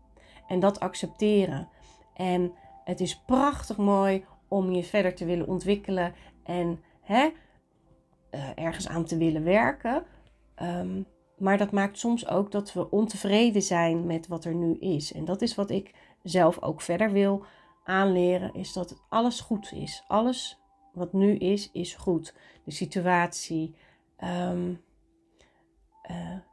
En 0.49 0.61
dat 0.61 0.81
accepteren. 0.81 1.69
En 2.15 2.53
Het 2.85 3.01
is 3.01 3.19
prachtig 3.27 3.77
mooi 3.77 4.25
om 4.49 4.71
je 4.71 4.85
verder 4.85 5.15
te 5.15 5.25
willen 5.25 5.47
ontwikkelen 5.47 6.15
en 6.45 6.81
hè, 7.01 7.29
uh, 8.31 8.51
ergens 8.55 8.89
aan 8.89 9.05
te 9.05 9.17
willen 9.17 9.45
werken. 9.45 10.05
Um, 10.63 11.07
maar 11.39 11.59
dat 11.59 11.71
maakt 11.71 11.99
soms 11.99 12.29
ook 12.29 12.51
dat 12.51 12.73
we 12.73 12.91
ontevreden 12.91 13.63
zijn 13.63 14.07
met 14.07 14.27
wat 14.27 14.45
er 14.45 14.55
nu 14.55 14.75
is. 14.79 15.13
En 15.13 15.25
dat 15.25 15.43
is 15.43 15.55
wat 15.55 15.71
ik 15.71 15.95
zelf 16.23 16.63
ook 16.63 16.81
verder 16.81 17.13
wil 17.13 17.45
aanleren, 17.85 18.55
is 18.55 18.73
dat 18.73 19.03
alles 19.09 19.41
goed 19.41 19.73
is. 19.73 20.05
Alles 20.07 20.59
wat 20.93 21.13
nu 21.13 21.37
is, 21.37 21.71
is 21.73 21.95
goed. 21.95 22.35
De 22.65 22.71
situatie, 22.71 23.75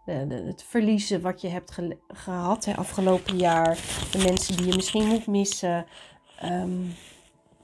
de, 0.06 0.28
de, 0.28 0.36
het 0.36 0.64
verliezen 0.64 1.22
wat 1.22 1.42
je 1.42 1.48
hebt 1.48 1.80
gehad 2.08 2.66
hè, 2.66 2.76
afgelopen 2.76 3.38
jaar, 3.38 3.76
de 4.12 4.24
mensen 4.24 4.58
die 4.58 4.66
je 4.66 4.76
misschien 4.76 5.08
moet 5.08 5.28
missen, 5.28 5.86
um, 6.44 6.94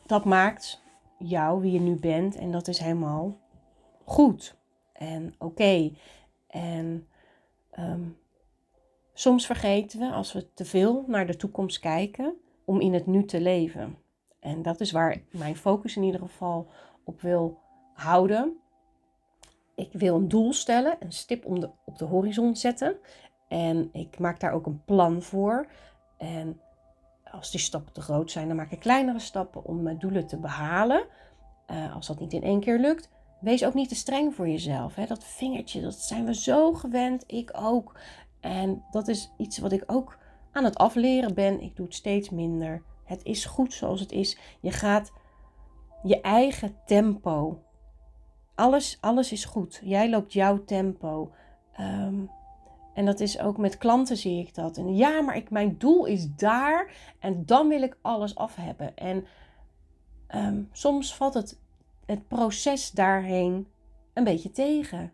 dat 0.06 0.26
maakt 0.26 0.82
jou 1.20 1.62
wie 1.62 1.72
je 1.72 1.80
nu 1.80 1.96
bent 1.96 2.36
en 2.36 2.52
dat 2.52 2.68
is 2.68 2.80
helemaal 2.80 3.38
goed 4.04 4.56
en 4.94 5.36
oké. 5.38 5.92
En 6.48 7.08
um, 7.80 8.18
soms 9.14 9.46
vergeten 9.46 10.00
we, 10.00 10.12
als 10.12 10.34
we 10.34 10.54
te 10.54 10.66
veel 10.66 11.04
naar 11.08 11.28
de 11.28 11.36
toekomst 11.36 11.80
kijken, 11.80 12.36
om 12.66 12.82
in 12.82 12.94
het 12.94 13.06
nu 13.06 13.26
te 13.26 13.42
leven. 13.42 13.98
En 14.40 14.62
dat 14.62 14.80
is 14.80 14.92
waar 14.92 15.22
mijn 15.32 15.56
focus 15.56 15.96
in 15.96 16.04
ieder 16.04 16.20
geval 16.20 16.68
op 17.04 17.22
wil 17.22 17.60
houden. 17.94 18.58
Ik 19.76 19.90
wil 19.92 20.16
een 20.16 20.28
doel 20.28 20.54
stellen, 20.54 20.96
een 21.00 21.12
stip 21.12 21.46
om 21.46 21.60
de, 21.60 21.70
op 21.86 21.98
de 21.98 22.06
horizon 22.06 22.56
zetten. 22.56 22.98
En 23.48 23.90
ik 23.94 24.20
maak 24.20 24.40
daar 24.40 24.52
ook 24.52 24.66
een 24.66 24.84
plan 24.86 25.22
voor. 25.22 25.68
En 26.18 26.60
als 27.32 27.52
die 27.52 27.60
stappen 27.60 27.94
te 27.94 28.02
groot 28.02 28.32
zijn, 28.32 28.48
dan 28.48 28.56
maak 28.56 28.72
ik 28.72 28.80
kleinere 28.80 29.20
stappen 29.20 29.66
om 29.66 29.82
mijn 29.82 30.00
doelen 30.00 30.28
te 30.28 30.38
behalen. 30.38 31.06
Uh, 31.72 31.96
als 31.96 32.08
dat 32.08 32.20
niet 32.20 32.34
in 32.34 32.44
één 32.44 32.60
keer 32.60 32.80
lukt, 32.80 33.10
wees 33.40 33.66
ook 33.66 33.74
niet 33.74 33.90
te 33.90 33.96
streng 33.96 34.36
voor 34.36 34.48
jezelf. 34.48 34.96
Hè? 34.96 35.06
Dat 35.06 35.24
vingertje, 35.24 35.82
dat 35.82 35.96
zijn 35.96 36.26
we 36.26 36.36
zo 36.36 36.74
gewend. 36.74 37.24
Ik 37.28 37.52
ook. 37.54 38.00
En 38.40 38.84
dat 38.92 39.08
is 39.08 39.32
iets 39.38 39.58
wat 39.58 39.72
ik 39.72 39.84
ook 39.88 40.18
aan 40.56 40.64
het 40.64 40.78
afleren 40.78 41.34
ben. 41.34 41.62
Ik 41.62 41.76
doe 41.76 41.86
het 41.86 41.96
steeds 41.96 42.30
minder. 42.30 42.84
Het 43.04 43.24
is 43.24 43.46
goed 43.46 43.74
zoals 43.74 44.00
het 44.00 44.12
is. 44.12 44.38
Je 44.60 44.72
gaat 44.72 45.12
je 46.04 46.22
eigen 46.22 46.76
tempo. 46.86 47.62
Alles, 48.56 48.98
alles 49.02 49.32
is 49.32 49.46
goed. 49.46 49.82
Jij 49.84 50.10
loopt 50.10 50.34
jouw 50.34 50.64
tempo. 50.64 51.32
Um, 51.80 52.30
en 52.94 53.06
dat 53.06 53.20
is 53.20 53.40
ook 53.40 53.58
met 53.58 53.78
klanten 53.78 54.18
zie 54.18 54.40
ik 54.40 54.56
dat. 54.56 54.78
En 54.78 54.96
ja, 54.96 55.22
maar 55.22 55.36
ik, 55.36 55.50
mijn 55.50 55.78
doel 55.78 56.06
is 56.06 56.36
daar 56.36 56.92
en 57.20 57.46
dan 57.46 57.68
wil 57.68 57.82
ik 57.82 57.98
alles 58.02 58.36
af 58.36 58.56
hebben. 58.56 58.96
En 58.96 59.26
um, 60.36 60.70
soms 60.72 61.16
valt 61.16 61.34
het 61.34 61.60
het 62.06 62.28
proces 62.28 62.92
daarheen 62.92 63.68
een 64.14 64.24
beetje 64.24 64.52
tegen. 64.52 65.14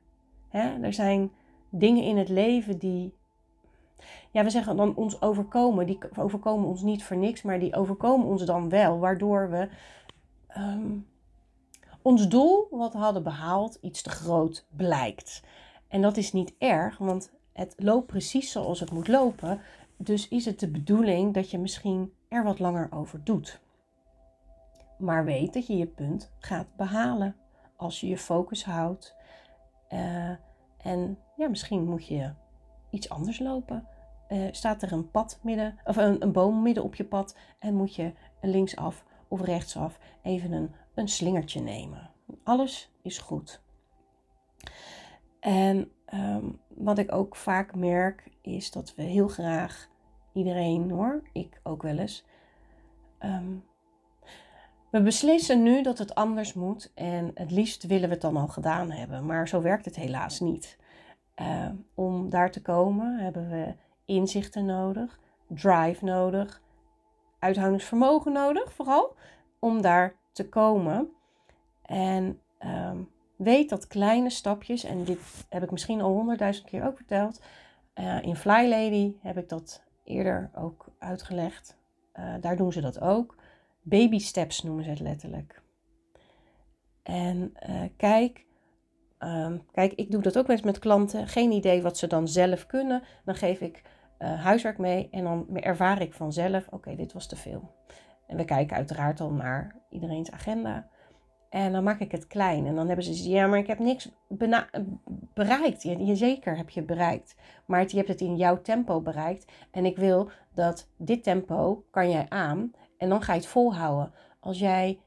Hè? 0.50 0.82
Er 0.82 0.94
zijn 0.94 1.32
dingen 1.70 2.04
in 2.04 2.18
het 2.18 2.30
leven 2.30 2.78
die, 2.78 3.14
ja, 4.32 4.44
we 4.44 4.50
zeggen 4.50 4.76
dan 4.76 4.96
ons 4.96 5.22
overkomen. 5.22 5.86
Die 5.86 6.00
overkomen 6.16 6.68
ons 6.68 6.82
niet 6.82 7.04
voor 7.04 7.18
niks, 7.18 7.42
maar 7.42 7.60
die 7.60 7.76
overkomen 7.76 8.28
ons 8.28 8.46
dan 8.46 8.70
wel, 8.70 9.00
waardoor 9.00 9.50
we 9.50 9.70
um, 10.58 11.08
ons 12.02 12.28
doel 12.28 12.68
wat 12.72 12.94
we 12.94 13.00
hadden 13.00 13.24
behaald 13.24 13.78
iets 13.82 14.02
te 14.02 14.10
groot 14.10 14.66
blijkt. 14.76 15.44
En 15.88 16.02
dat 16.02 16.18
is 16.18 16.34
niet 16.34 16.54
erg, 16.58 16.98
want 16.98 17.32
het 17.54 17.74
loopt 17.78 18.08
precies 18.08 18.52
zoals 18.52 18.80
het 18.80 18.92
moet 18.92 19.08
lopen. 19.08 19.62
Dus 19.98 20.28
is 20.28 20.46
het 20.46 20.60
de 20.60 20.70
bedoeling 20.70 21.34
dat 21.34 21.52
je 21.52 21.60
misschien 21.60 22.14
er 22.28 22.44
wat 22.44 22.60
langer 22.60 22.88
over 22.92 23.24
doet. 23.24 23.60
Maar 24.98 25.26
weet 25.26 25.54
dat 25.54 25.68
je 25.68 25.78
je 25.78 25.88
punt 25.88 26.32
gaat 26.40 26.76
behalen 26.76 27.36
als 27.76 28.00
je 28.00 28.08
je 28.08 28.18
focus 28.18 28.66
houdt. 28.66 29.16
Uh, 29.90 30.30
en 30.78 31.18
ja, 31.36 31.50
misschien 31.50 31.84
moet 31.86 32.08
je 32.08 32.34
iets 32.90 33.10
anders 33.10 33.40
lopen. 33.40 33.88
Uh, 34.32 34.48
staat 34.52 34.82
er 34.82 34.92
een 34.92 35.12
pad 35.12 35.40
midden, 35.44 35.80
of 35.84 35.96
een, 35.96 36.22
een, 36.22 36.32
boom 36.32 36.62
midden 36.62 36.84
op 36.84 36.96
je 36.96 37.06
pad 37.06 37.38
en 37.60 37.74
moet 37.74 37.96
je 37.96 38.14
linksaf 38.42 39.06
of 39.28 39.42
rechtsaf 39.42 40.00
even 40.22 40.52
een, 40.52 40.72
een 40.94 41.08
slingertje 41.08 41.62
nemen. 41.62 42.10
Alles 42.44 42.92
is 43.02 43.18
goed. 43.18 43.62
En 45.40 45.92
um, 46.14 46.60
wat 46.68 46.98
ik 46.98 47.12
ook 47.12 47.36
vaak 47.36 47.76
merk 47.76 48.30
is 48.42 48.72
dat 48.72 48.96
we 48.96 49.04
heel 49.04 49.28
graag 49.28 49.90
iedereen 50.34 50.92
hoor, 50.92 51.22
ik 51.34 51.60
ook 51.64 51.82
wel 51.82 51.98
eens, 51.98 52.26
um, 53.20 53.64
we 54.92 55.02
beslissen 55.02 55.64
nu 55.64 55.82
dat 55.82 55.98
het 55.98 56.16
anders 56.16 56.54
moet 56.54 56.92
en 56.96 57.32
het 57.34 57.52
liefst 57.52 57.84
willen 57.84 58.08
we 58.08 58.14
het 58.14 58.22
dan 58.22 58.38
al 58.38 58.48
gedaan 58.48 58.92
hebben, 58.92 59.26
maar 59.26 59.48
zo 59.48 59.62
werkt 59.62 59.86
het 59.86 59.96
helaas 59.96 60.40
niet. 60.40 60.80
Uh, 61.42 61.70
om 61.94 62.30
daar 62.30 62.52
te 62.52 62.62
komen 62.62 63.20
hebben 63.20 63.50
we 63.50 63.74
inzichten 64.12 64.66
nodig, 64.66 65.20
drive 65.48 66.06
nodig, 66.06 66.62
uithoudingsvermogen 67.40 68.32
nodig, 68.32 68.74
vooral 68.74 69.16
om 69.60 69.82
daar 69.82 70.16
te 70.32 70.50
komen. 70.50 71.10
En 71.82 72.40
um, 72.66 73.10
weet 73.36 73.70
dat 73.70 73.88
kleine 73.88 74.30
stapjes, 74.30 74.84
en 74.84 75.04
dit 75.04 75.46
heb 75.50 75.64
ik 75.64 75.72
misschien 75.72 76.02
al 76.02 76.12
honderdduizend 76.12 76.68
keer 76.70 76.86
ook 76.86 76.96
verteld, 76.96 77.42
uh, 77.96 78.22
in 78.22 78.36
Fly 78.36 78.70
Lady 78.70 79.16
heb 79.22 79.38
ik 79.38 79.50
dat 79.50 79.84
eerder 80.04 80.52
ook 80.56 80.86
uitgelegd. 81.00 81.78
Uh, 82.20 82.34
daar 82.42 82.58
doen 82.58 82.72
ze 82.72 82.82
dat 82.82 83.00
ook. 83.00 83.36
Baby 83.82 84.20
steps 84.20 84.64
noemen 84.64 84.84
ze 84.84 84.90
het 84.90 85.00
letterlijk. 85.00 85.62
En 87.04 87.54
uh, 87.70 87.82
kijk, 87.98 88.46
um, 89.20 89.66
kijk, 89.72 89.94
ik 89.94 90.12
doe 90.12 90.22
dat 90.22 90.38
ook 90.38 90.48
wel 90.48 90.56
eens 90.56 90.66
met 90.66 90.80
klanten. 90.80 91.28
Geen 91.28 91.52
idee 91.52 91.82
wat 91.82 91.98
ze 91.98 92.08
dan 92.08 92.28
zelf 92.28 92.66
kunnen. 92.66 93.04
Dan 93.26 93.36
geef 93.36 93.60
ik 93.60 93.82
uh, 94.22 94.44
huiswerk 94.44 94.78
mee 94.78 95.08
en 95.12 95.24
dan 95.24 95.58
ervaar 95.58 96.02
ik 96.02 96.14
vanzelf, 96.14 96.68
oké, 96.70 96.96
dit 96.96 97.14
was 97.14 97.28
te 97.28 97.36
veel. 97.36 97.72
En 98.28 98.38
we 98.38 98.46
kijken 98.46 98.76
uiteraard 98.76 99.20
al 99.20 99.32
naar 99.32 99.76
iedereen's 99.90 100.32
agenda. 100.32 100.88
En 101.50 101.72
dan 101.72 101.84
maak 101.84 102.00
ik 102.00 102.12
het 102.12 102.28
klein. 102.28 102.66
En 102.66 102.76
dan 102.76 102.88
hebben 102.88 103.06
ze 103.06 103.30
ja, 103.30 103.48
maar 103.48 103.60
ik 103.60 103.68
heb 103.68 103.80
niks 103.80 104.12
bereikt. 105.34 105.84
Je, 105.84 106.06
je, 106.06 106.16
zeker 106.16 106.58
heb 106.58 106.70
je 106.70 106.84
bereikt. 106.84 107.36
Maar 107.66 107.86
je 107.88 107.96
hebt 107.96 108.08
het 108.08 108.22
in 108.22 108.36
jouw 108.36 108.62
tempo 108.62 109.02
bereikt. 109.02 109.52
En 109.72 109.86
ik 109.86 109.98
wil 109.98 110.30
dat 110.54 110.90
dit 110.98 111.24
tempo 111.24 111.86
kan 111.90 112.10
jij 112.10 112.26
aan. 112.30 112.72
En 112.98 113.10
dan 113.10 113.22
ga 113.22 113.34
je 113.34 113.40
het 113.40 113.48
volhouden. 113.48 114.14
Als 114.40 114.60
jij 114.60 115.00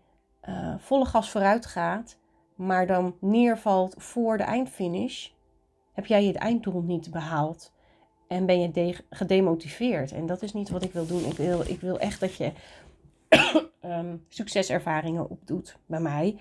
uh, 0.48 0.74
volle 0.78 1.04
gas 1.04 1.30
vooruit 1.30 1.66
gaat, 1.66 2.18
maar 2.54 2.86
dan 2.86 3.16
neervalt 3.20 3.94
voor 3.98 4.36
de 4.36 4.42
eindfinish, 4.42 5.28
heb 5.92 6.06
jij 6.06 6.24
het 6.24 6.36
einddoel 6.36 6.82
niet 6.82 7.10
behaald. 7.10 7.73
En 8.26 8.46
ben 8.46 8.60
je 8.60 8.96
gedemotiveerd. 9.10 10.12
En 10.12 10.26
dat 10.26 10.42
is 10.42 10.52
niet 10.52 10.68
wat 10.68 10.82
ik 10.82 10.92
wil 10.92 11.06
doen. 11.06 11.24
Ik 11.24 11.36
wil, 11.36 11.60
ik 11.60 11.80
wil 11.80 11.98
echt 11.98 12.20
dat 12.20 12.36
je 12.36 12.52
um, 13.84 14.24
succeservaringen 14.28 15.30
opdoet 15.30 15.76
bij 15.86 16.00
mij 16.00 16.36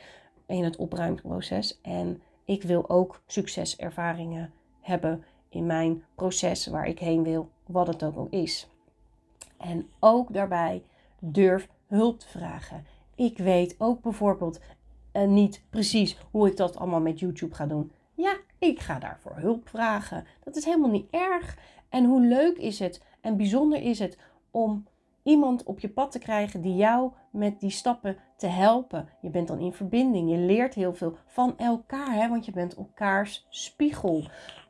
in 0.45 0.63
het 0.63 0.75
opruimproces. 0.75 1.79
En 1.81 2.21
ik 2.45 2.63
wil 2.63 2.89
ook 2.89 3.21
succeservaringen 3.25 4.53
hebben 4.81 5.23
in 5.49 5.65
mijn 5.65 6.03
proces 6.15 6.67
waar 6.67 6.87
ik 6.87 6.99
heen 6.99 7.23
wil, 7.23 7.49
wat 7.65 7.87
het 7.87 8.03
ook 8.03 8.15
al 8.15 8.27
is. 8.29 8.67
En 9.57 9.89
ook 9.99 10.33
daarbij 10.33 10.83
durf 11.19 11.67
hulp 11.87 12.19
te 12.19 12.27
vragen. 12.27 12.85
Ik 13.15 13.37
weet 13.37 13.75
ook 13.77 14.01
bijvoorbeeld 14.01 14.59
uh, 15.13 15.27
niet 15.27 15.61
precies 15.69 16.17
hoe 16.31 16.47
ik 16.47 16.57
dat 16.57 16.75
allemaal 16.75 17.01
met 17.01 17.19
YouTube 17.19 17.55
ga 17.55 17.65
doen. 17.65 17.91
Ja, 18.13 18.37
ik 18.63 18.79
ga 18.79 18.99
daarvoor 18.99 19.35
hulp 19.35 19.69
vragen. 19.69 20.25
Dat 20.43 20.55
is 20.55 20.65
helemaal 20.65 20.89
niet 20.89 21.09
erg. 21.09 21.57
En 21.89 22.05
hoe 22.05 22.21
leuk 22.21 22.57
is 22.57 22.79
het 22.79 23.01
en 23.21 23.37
bijzonder 23.37 23.81
is 23.81 23.99
het 23.99 24.17
om 24.51 24.85
iemand 25.23 25.63
op 25.63 25.79
je 25.79 25.89
pad 25.89 26.11
te 26.11 26.19
krijgen 26.19 26.61
die 26.61 26.75
jou 26.75 27.11
met 27.31 27.59
die 27.59 27.69
stappen 27.69 28.17
te 28.37 28.47
helpen. 28.47 29.09
Je 29.21 29.29
bent 29.29 29.47
dan 29.47 29.59
in 29.59 29.73
verbinding, 29.73 30.29
je 30.29 30.37
leert 30.37 30.73
heel 30.73 30.93
veel 30.93 31.17
van 31.25 31.57
elkaar, 31.57 32.13
hè, 32.13 32.29
want 32.29 32.45
je 32.45 32.51
bent 32.51 32.75
elkaars 32.75 33.47
spiegel. 33.49 34.23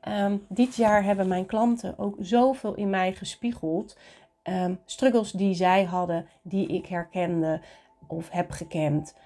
Um, 0.07 0.45
dit 0.49 0.75
jaar 0.75 1.03
hebben 1.03 1.27
mijn 1.27 1.45
klanten 1.45 1.97
ook 1.97 2.15
zoveel 2.19 2.75
in 2.75 2.89
mij 2.89 3.13
gespiegeld 3.13 3.97
um, 4.43 4.79
struggles 4.85 5.31
die 5.31 5.53
zij 5.53 5.83
hadden, 5.83 6.27
die 6.41 6.67
ik 6.67 6.85
herkende 6.85 7.61
of 8.07 8.29
heb 8.29 8.51
gekend. 8.51 9.17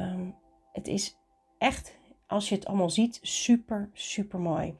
Um, 0.00 0.34
het 0.72 0.88
is 0.88 1.18
echt, 1.58 1.98
als 2.30 2.48
je 2.48 2.54
het 2.54 2.66
allemaal 2.66 2.90
ziet, 2.90 3.18
super, 3.22 3.90
super 3.92 4.38
mooi. 4.38 4.78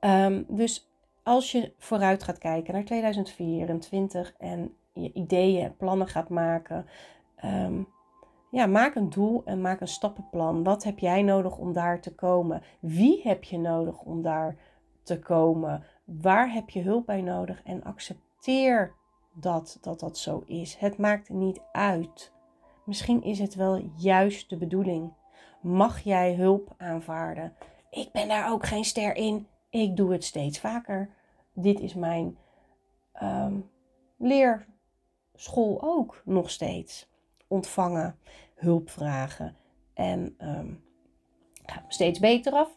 Um, 0.00 0.44
dus 0.48 0.90
als 1.22 1.52
je 1.52 1.72
vooruit 1.78 2.22
gaat 2.22 2.38
kijken 2.38 2.74
naar 2.74 2.84
2024 2.84 4.34
en 4.38 4.74
je 4.92 5.12
ideeën 5.12 5.64
en 5.64 5.76
plannen 5.76 6.08
gaat 6.08 6.28
maken, 6.28 6.86
ja, 8.50 8.66
maak 8.66 8.94
een 8.94 9.10
doel 9.10 9.42
en 9.44 9.60
maak 9.60 9.80
een 9.80 9.88
stappenplan. 9.88 10.64
Wat 10.64 10.84
heb 10.84 10.98
jij 10.98 11.22
nodig 11.22 11.56
om 11.58 11.72
daar 11.72 12.00
te 12.00 12.14
komen? 12.14 12.62
Wie 12.80 13.20
heb 13.22 13.44
je 13.44 13.58
nodig 13.58 14.02
om 14.02 14.22
daar 14.22 14.56
te 15.02 15.18
komen? 15.18 15.84
Waar 16.04 16.52
heb 16.52 16.70
je 16.70 16.82
hulp 16.82 17.06
bij 17.06 17.22
nodig? 17.22 17.62
En 17.62 17.82
accepteer 17.82 18.94
dat, 19.32 19.78
dat 19.80 20.00
dat 20.00 20.18
zo 20.18 20.42
is. 20.46 20.76
Het 20.76 20.98
maakt 20.98 21.28
niet 21.28 21.60
uit. 21.72 22.32
Misschien 22.84 23.22
is 23.22 23.38
het 23.38 23.54
wel 23.54 23.90
juist 23.96 24.50
de 24.50 24.56
bedoeling. 24.56 25.12
Mag 25.60 26.00
jij 26.00 26.34
hulp 26.34 26.74
aanvaarden? 26.76 27.54
Ik 27.90 28.12
ben 28.12 28.28
daar 28.28 28.50
ook 28.50 28.66
geen 28.66 28.84
ster 28.84 29.16
in. 29.16 29.46
Ik 29.70 29.96
doe 29.96 30.12
het 30.12 30.24
steeds 30.24 30.58
vaker. 30.60 31.10
Dit 31.54 31.80
is 31.80 31.94
mijn 31.94 32.38
um, 33.22 33.70
leerschool 34.16 35.78
ook 35.82 36.22
nog 36.24 36.50
steeds. 36.50 37.08
Ontvangen, 37.48 38.18
hulp 38.54 38.90
vragen. 38.90 39.56
En 39.94 40.34
um, 40.38 40.84
gaat 41.66 41.84
steeds 41.88 42.18
beter 42.18 42.52
af. 42.52 42.76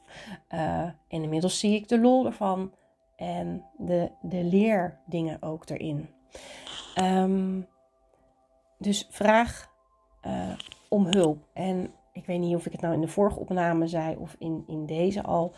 Uh, 0.50 0.90
inmiddels 1.08 1.60
zie 1.60 1.76
ik 1.76 1.88
de 1.88 2.00
lol 2.00 2.26
ervan. 2.26 2.74
En 3.16 3.66
de, 3.78 4.12
de 4.22 4.44
leerdingen 4.44 5.42
ook 5.42 5.70
erin. 5.70 6.10
Um, 7.02 7.68
dus 8.78 9.08
vraag 9.10 9.72
uh, 10.26 10.58
om 10.90 11.06
hulp. 11.06 11.48
En 11.54 11.94
ik 12.14 12.26
weet 12.26 12.40
niet 12.40 12.56
of 12.56 12.66
ik 12.66 12.72
het 12.72 12.82
nou 12.82 12.94
in 12.94 13.02
de 13.02 13.08
vorige 13.08 13.40
opname 13.40 13.88
zei 13.88 14.16
of 14.16 14.36
in, 14.40 14.64
in 14.68 14.86
deze 14.86 15.24
al. 15.24 15.54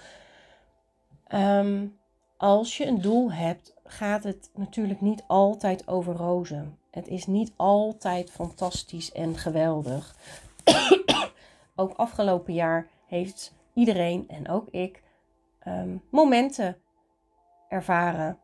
Um, 1.34 1.98
als 2.38 2.78
je 2.78 2.86
een 2.86 3.02
doel 3.02 3.32
hebt, 3.32 3.74
gaat 3.84 4.24
het 4.24 4.50
natuurlijk 4.54 5.02
niet 5.02 5.24
altijd 5.28 5.88
over 5.88 6.16
rozen. 6.16 6.78
Het 6.92 7.08
is 7.08 7.26
niet 7.26 7.52
altijd 7.56 8.32
fantastisch 8.32 9.12
en 9.12 9.38
geweldig. 9.38 10.16
ook 11.76 11.94
afgelopen 11.94 12.54
jaar 12.54 12.88
heeft 13.08 13.54
iedereen 13.74 14.28
en 14.28 14.50
ook 14.50 14.68
ik 14.70 15.04
um, 15.68 16.02
momenten 16.10 16.78
ervaren 17.70 18.38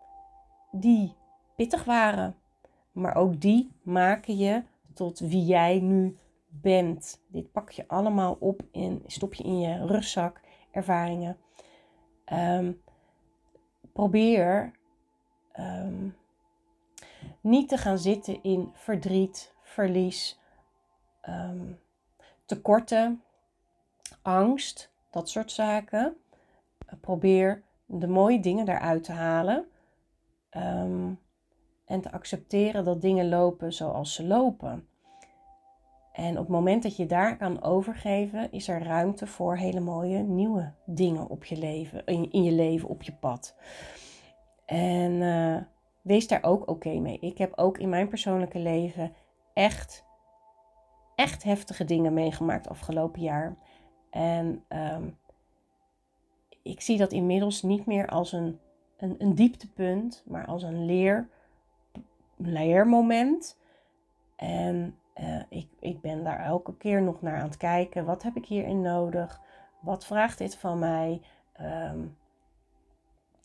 die 0.71 1.15
pittig 1.55 1.83
waren. 1.83 2.35
Maar 2.91 3.15
ook 3.15 3.41
die 3.41 3.71
maken 3.81 4.37
je 4.37 4.63
tot 4.93 5.19
wie 5.19 5.45
jij 5.45 5.79
nu 5.79 6.17
bent. 6.51 7.21
Dit 7.27 7.51
pak 7.51 7.71
je 7.71 7.87
allemaal 7.87 8.37
op 8.39 8.61
en 8.71 9.03
stop 9.05 9.33
je 9.33 9.43
in 9.43 9.59
je 9.59 9.85
rugzak, 9.85 10.41
ervaringen. 10.71 11.37
Um, 12.33 12.81
probeer 13.93 14.71
um, 15.59 16.15
niet 17.41 17.69
te 17.69 17.77
gaan 17.77 17.97
zitten 17.97 18.43
in 18.43 18.71
verdriet, 18.73 19.53
verlies, 19.61 20.39
um, 21.29 21.79
tekorten, 22.45 23.23
angst, 24.21 24.91
dat 25.09 25.29
soort 25.29 25.51
zaken. 25.51 26.15
Probeer 27.01 27.63
de 27.85 28.07
mooie 28.07 28.39
dingen 28.39 28.65
daaruit 28.65 29.03
te 29.03 29.11
halen. 29.11 29.65
En 31.85 32.01
te 32.01 32.11
accepteren 32.11 32.85
dat 32.85 33.01
dingen 33.01 33.29
lopen 33.29 33.73
zoals 33.73 34.13
ze 34.13 34.27
lopen. 34.27 34.87
En 36.11 36.31
op 36.31 36.37
het 36.37 36.47
moment 36.47 36.83
dat 36.83 36.95
je 36.95 37.05
daar 37.05 37.37
kan 37.37 37.63
overgeven, 37.63 38.51
is 38.51 38.67
er 38.67 38.83
ruimte 38.83 39.27
voor 39.27 39.55
hele 39.55 39.79
mooie 39.79 40.17
nieuwe 40.17 40.71
dingen 40.85 41.29
op 41.29 41.45
je 41.45 41.57
leven, 41.57 42.05
in, 42.05 42.43
je 42.43 42.51
leven, 42.51 42.89
op 42.89 43.01
je 43.01 43.13
pad. 43.13 43.55
En 44.65 45.11
uh, 45.11 45.57
wees 46.01 46.27
daar 46.27 46.43
ook 46.43 46.69
oké 46.69 46.99
mee. 46.99 47.19
Ik 47.19 47.37
heb 47.37 47.53
ook 47.55 47.77
in 47.77 47.89
mijn 47.89 48.07
persoonlijke 48.07 48.59
leven 48.59 49.13
echt, 49.53 50.03
echt 51.15 51.43
heftige 51.43 51.85
dingen 51.85 52.13
meegemaakt 52.13 52.69
afgelopen 52.69 53.21
jaar. 53.21 53.55
En 54.09 54.63
um, 54.69 55.17
ik 56.61 56.81
zie 56.81 56.97
dat 56.97 57.11
inmiddels 57.11 57.61
niet 57.61 57.85
meer 57.85 58.07
als 58.07 58.31
een, 58.31 58.59
een, 58.97 59.15
een 59.17 59.35
dieptepunt, 59.35 60.23
maar 60.25 60.45
als 60.45 60.63
een 60.63 60.85
leer, 60.85 61.27
leermoment. 62.35 63.59
En 64.35 64.95
uh, 65.19 65.41
ik, 65.49 65.67
ik 65.79 66.01
ben 66.01 66.23
daar 66.23 66.39
elke 66.39 66.77
keer 66.77 67.01
nog 67.01 67.21
naar 67.21 67.37
aan 67.37 67.47
het 67.47 67.57
kijken. 67.57 68.05
Wat 68.05 68.23
heb 68.23 68.35
ik 68.35 68.45
hierin 68.45 68.81
nodig? 68.81 69.41
Wat 69.79 70.05
vraagt 70.05 70.37
dit 70.37 70.55
van 70.55 70.79
mij? 70.79 71.21
Um, 71.61 72.17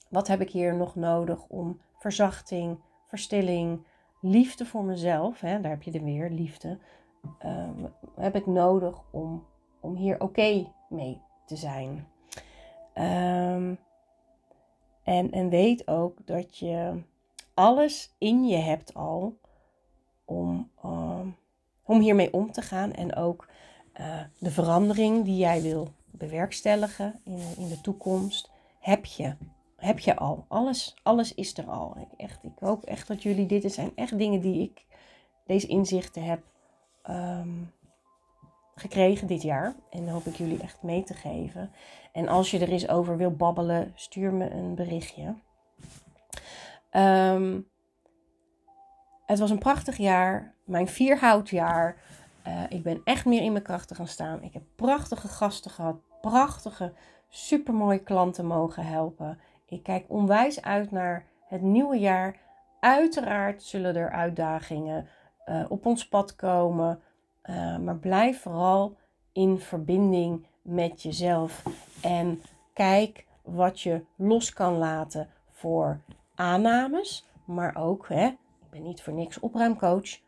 wat 0.08 0.28
heb 0.28 0.40
ik 0.40 0.50
hier 0.50 0.74
nog 0.74 0.94
nodig 0.94 1.44
om 1.48 1.80
verzachting, 1.98 2.78
verstilling, 3.06 3.84
liefde 4.20 4.64
voor 4.66 4.84
mezelf, 4.84 5.40
hè, 5.40 5.60
daar 5.60 5.70
heb 5.70 5.82
je 5.82 5.92
er 5.92 6.04
weer, 6.04 6.30
liefde, 6.30 6.78
um, 7.44 7.92
heb 8.14 8.34
ik 8.34 8.46
nodig 8.46 9.02
om, 9.10 9.46
om 9.80 9.94
hier 9.94 10.20
oké 10.20 10.72
mee 10.88 11.20
te 11.46 11.56
zijn. 11.56 12.08
Um, 12.94 13.78
en, 15.02 15.30
en 15.30 15.48
weet 15.48 15.88
ook 15.88 16.26
dat 16.26 16.58
je 16.58 17.02
alles 17.54 18.14
in 18.18 18.46
je 18.46 18.56
hebt 18.56 18.94
al 18.94 19.38
om, 20.24 20.70
om 21.86 22.00
hiermee 22.00 22.32
om 22.32 22.52
te 22.52 22.62
gaan. 22.62 22.92
En 22.92 23.14
ook 23.16 23.48
uh, 24.00 24.20
de 24.38 24.50
verandering 24.50 25.24
die 25.24 25.36
jij 25.36 25.62
wil 25.62 25.88
bewerkstelligen 26.10 27.20
in, 27.24 27.42
in 27.56 27.68
de 27.68 27.80
toekomst, 27.80 28.50
heb 28.78 29.04
je. 29.04 29.36
Heb 29.76 29.98
je 29.98 30.16
al. 30.16 30.44
Alles, 30.48 30.94
alles 31.02 31.34
is 31.34 31.58
er 31.58 31.66
al. 31.66 31.96
Ik, 31.98 32.20
echt, 32.20 32.42
ik 32.42 32.58
hoop 32.58 32.84
echt 32.84 33.08
dat 33.08 33.22
jullie, 33.22 33.46
dit 33.46 33.72
zijn 33.72 33.92
echt 33.94 34.18
dingen 34.18 34.40
die 34.40 34.62
ik, 34.62 34.86
deze 35.46 35.66
inzichten 35.66 36.22
heb 36.24 36.42
um, 37.10 37.72
gekregen 38.74 39.26
dit 39.26 39.42
jaar. 39.42 39.74
En 39.90 40.08
hoop 40.08 40.26
ik 40.26 40.36
jullie 40.36 40.60
echt 40.62 40.82
mee 40.82 41.02
te 41.02 41.14
geven. 41.14 41.70
En 42.12 42.28
als 42.28 42.50
je 42.50 42.58
er 42.58 42.68
eens 42.68 42.88
over 42.88 43.16
wil 43.16 43.30
babbelen, 43.30 43.92
stuur 43.94 44.32
me 44.32 44.50
een 44.50 44.74
berichtje. 44.74 45.34
Um, 46.92 47.68
het 49.26 49.38
was 49.38 49.50
een 49.50 49.58
prachtig 49.58 49.96
jaar. 49.96 50.54
Mijn 50.64 50.88
vierhoutjaar. 50.88 51.96
Uh, 52.46 52.62
ik 52.68 52.82
ben 52.82 53.00
echt 53.04 53.24
meer 53.24 53.42
in 53.42 53.52
mijn 53.52 53.64
krachten 53.64 53.96
gaan 53.96 54.06
staan. 54.06 54.42
Ik 54.42 54.52
heb 54.52 54.62
prachtige 54.74 55.28
gasten 55.28 55.70
gehad. 55.70 55.96
Prachtige, 56.20 56.92
supermooie 57.28 57.98
klanten 57.98 58.46
mogen 58.46 58.86
helpen. 58.86 59.38
Ik 59.66 59.82
kijk 59.82 60.04
onwijs 60.08 60.62
uit 60.62 60.90
naar 60.90 61.24
het 61.48 61.62
nieuwe 61.62 61.98
jaar. 61.98 62.36
Uiteraard 62.80 63.62
zullen 63.62 63.96
er 63.96 64.10
uitdagingen 64.10 65.06
uh, 65.46 65.64
op 65.68 65.86
ons 65.86 66.08
pad 66.08 66.36
komen. 66.36 67.00
Uh, 67.44 67.78
maar 67.78 67.96
blijf 67.96 68.40
vooral 68.40 68.96
in 69.32 69.58
verbinding 69.58 70.46
met 70.62 71.02
jezelf. 71.02 71.62
En 72.02 72.42
kijk 72.72 73.26
wat 73.42 73.80
je 73.80 74.04
los 74.16 74.52
kan 74.52 74.76
laten 74.78 75.28
voor 75.50 76.00
aannames. 76.34 77.28
Maar 77.44 77.76
ook, 77.76 78.08
hè, 78.08 78.30
ben 78.76 78.84
niet 78.84 79.02
voor 79.02 79.12
niks 79.12 79.40
opruimcoach. 79.40 80.20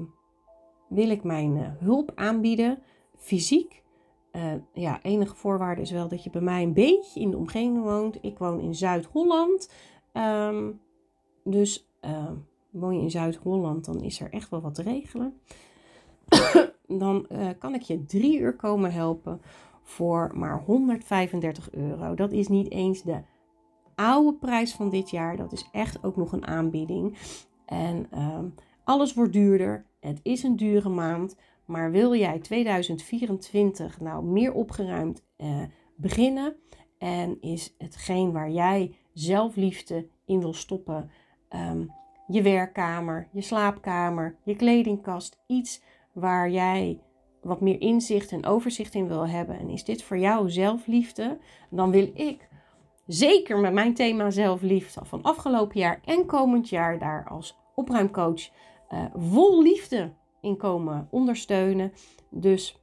wil 0.88 1.10
ik 1.10 1.24
mijn 1.24 1.76
hulp 1.78 2.12
aanbieden, 2.14 2.82
fysiek. 3.16 3.79
Ja, 4.72 5.02
enige 5.02 5.34
voorwaarde 5.34 5.80
is 5.80 5.90
wel 5.90 6.08
dat 6.08 6.24
je 6.24 6.30
bij 6.30 6.40
mij 6.40 6.62
een 6.62 6.72
beetje 6.72 7.20
in 7.20 7.30
de 7.30 7.36
omgeving 7.36 7.82
woont. 7.82 8.18
Ik 8.20 8.38
woon 8.38 8.60
in 8.60 8.74
Zuid-Holland. 8.74 9.70
Um, 10.12 10.80
dus 11.44 11.90
uh, 12.00 12.30
woon 12.70 12.96
je 12.96 13.02
in 13.02 13.10
Zuid-Holland, 13.10 13.84
dan 13.84 14.00
is 14.00 14.20
er 14.20 14.32
echt 14.32 14.50
wel 14.50 14.60
wat 14.60 14.74
te 14.74 14.82
regelen. 14.82 15.40
dan 17.02 17.26
uh, 17.28 17.48
kan 17.58 17.74
ik 17.74 17.82
je 17.82 18.04
drie 18.04 18.38
uur 18.38 18.56
komen 18.56 18.92
helpen 18.92 19.40
voor 19.82 20.30
maar 20.34 20.62
135 20.62 21.70
euro. 21.70 22.14
Dat 22.14 22.32
is 22.32 22.48
niet 22.48 22.70
eens 22.70 23.02
de 23.02 23.20
oude 23.94 24.38
prijs 24.38 24.74
van 24.74 24.90
dit 24.90 25.10
jaar. 25.10 25.36
Dat 25.36 25.52
is 25.52 25.68
echt 25.72 26.04
ook 26.04 26.16
nog 26.16 26.32
een 26.32 26.46
aanbieding. 26.46 27.18
En 27.66 28.06
uh, 28.14 28.38
alles 28.84 29.14
wordt 29.14 29.32
duurder. 29.32 29.86
Het 30.00 30.20
is 30.22 30.42
een 30.42 30.56
dure 30.56 30.88
maand. 30.88 31.36
Maar 31.70 31.90
wil 31.90 32.14
jij 32.14 32.38
2024 32.38 34.00
nou 34.00 34.24
meer 34.24 34.52
opgeruimd 34.52 35.24
uh, 35.38 35.62
beginnen? 35.96 36.56
En 36.98 37.40
is 37.40 37.74
hetgeen 37.78 38.32
waar 38.32 38.50
jij 38.50 38.94
zelfliefde 39.12 40.08
in 40.24 40.40
wil 40.40 40.54
stoppen 40.54 41.10
Ehm, 41.50 41.84
je 42.26 42.42
werkkamer, 42.42 43.28
je 43.32 43.40
slaapkamer, 43.40 44.36
je 44.44 44.56
kledingkast. 44.56 45.42
Iets 45.46 45.82
waar 46.12 46.50
jij 46.50 47.00
wat 47.42 47.60
meer 47.60 47.80
inzicht 47.80 48.32
en 48.32 48.46
overzicht 48.46 48.94
in 48.94 49.08
wil 49.08 49.28
hebben. 49.28 49.58
En 49.58 49.68
is 49.68 49.84
dit 49.84 50.02
voor 50.02 50.18
jou 50.18 50.50
zelfliefde? 50.50 51.38
Dan 51.70 51.90
wil 51.90 52.10
ik 52.14 52.48
zeker 53.06 53.58
met 53.58 53.72
mijn 53.72 53.94
thema 53.94 54.30
zelfliefde 54.30 55.04
van 55.04 55.22
afgelopen 55.22 55.80
jaar 55.80 56.00
en 56.04 56.26
komend 56.26 56.68
jaar 56.68 56.98
daar 56.98 57.28
als 57.28 57.58
opruimcoach 57.74 58.48
uh, 58.92 59.04
vol 59.14 59.62
liefde 59.62 60.12
in 60.40 60.56
komen 60.56 61.08
ondersteunen. 61.10 61.92
Dus 62.30 62.78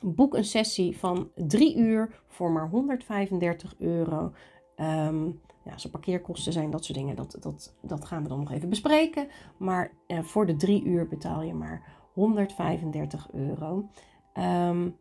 boek 0.00 0.34
een 0.34 0.44
sessie 0.44 0.98
van 0.98 1.30
drie 1.34 1.76
uur 1.76 2.22
voor 2.26 2.50
maar 2.50 2.68
135 2.68 3.74
euro. 3.78 4.32
Um, 4.76 5.40
ja, 5.64 5.78
zijn 5.78 5.92
parkeerkosten 5.92 6.52
zijn, 6.52 6.70
dat 6.70 6.84
soort 6.84 6.98
dingen. 6.98 7.16
Dat, 7.16 7.36
dat, 7.40 7.74
dat 7.82 8.04
gaan 8.04 8.22
we 8.22 8.28
dan 8.28 8.38
nog 8.38 8.50
even 8.50 8.68
bespreken. 8.68 9.28
Maar 9.56 9.92
eh, 10.06 10.22
voor 10.22 10.46
de 10.46 10.56
drie 10.56 10.84
uur 10.84 11.08
betaal 11.08 11.42
je 11.42 11.54
maar 11.54 11.82
135 12.12 13.28
euro. 13.32 13.88
Um, 14.34 14.96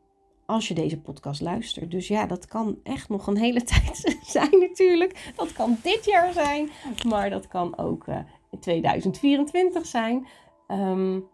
als 0.46 0.68
je 0.68 0.74
deze 0.74 1.02
podcast 1.02 1.42
luistert. 1.42 1.92
Dus 1.92 2.08
ja, 2.08 2.26
dat 2.26 2.46
kan 2.46 2.80
echt 2.84 3.10
nog 3.10 3.28
een 3.28 3.38
hele 3.38 3.64
tijd 3.74 4.18
zijn 4.22 4.60
natuurlijk. 4.60 5.32
Dat 5.36 5.54
kan 5.54 5.78
dit 5.84 6.06
jaar 6.06 6.34
zijn, 6.34 6.70
maar 7.08 7.30
dat 7.30 7.48
kan 7.48 7.78
ook 7.78 8.08
uh, 8.08 8.20
in 8.52 8.60
2024 8.60 9.86
zijn. 9.86 10.28
Um, 10.68 11.28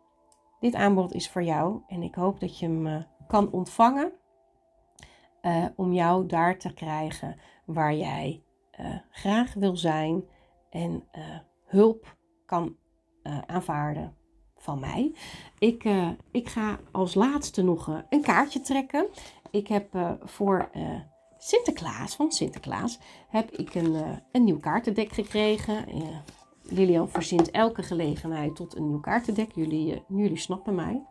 dit 0.63 0.75
aanbod 0.75 1.13
is 1.13 1.29
voor 1.29 1.43
jou 1.43 1.81
en 1.87 2.03
ik 2.03 2.15
hoop 2.15 2.39
dat 2.39 2.59
je 2.59 2.65
hem 2.65 2.87
uh, 2.87 3.01
kan 3.27 3.51
ontvangen. 3.51 4.11
Uh, 5.41 5.65
om 5.75 5.93
jou 5.93 6.25
daar 6.25 6.57
te 6.57 6.73
krijgen 6.73 7.35
waar 7.65 7.95
jij 7.95 8.43
uh, 8.79 8.95
graag 9.09 9.53
wil 9.53 9.77
zijn 9.77 10.23
en 10.69 11.03
hulp 11.65 12.17
kan 12.45 12.75
aanvaarden 13.45 14.15
van 14.57 14.79
mij. 14.79 15.15
Ik, 15.59 15.83
ik 16.31 16.49
ga 16.49 16.79
als 16.91 17.13
laatste 17.13 17.63
nog 17.63 18.03
een 18.09 18.21
kaartje 18.21 18.61
trekken. 18.61 19.07
Ik 19.51 19.67
heb 19.67 20.17
voor 20.23 20.69
Sinterklaas, 21.37 22.15
van 22.15 22.31
Sinterklaas, 22.31 22.99
heb 23.27 23.51
ik 23.51 23.75
een, 23.75 24.21
een 24.31 24.43
nieuw 24.43 24.59
kaartendek 24.59 25.11
gekregen. 25.11 25.85
Lilian 26.63 27.09
verzint 27.09 27.51
elke 27.51 27.83
gelegenheid 27.83 28.55
tot 28.55 28.75
een 28.75 28.87
nieuw 28.87 28.99
kaartendek. 28.99 29.51
Jullie, 29.55 30.03
jullie 30.07 30.37
snappen 30.37 30.75
mij. 30.75 31.01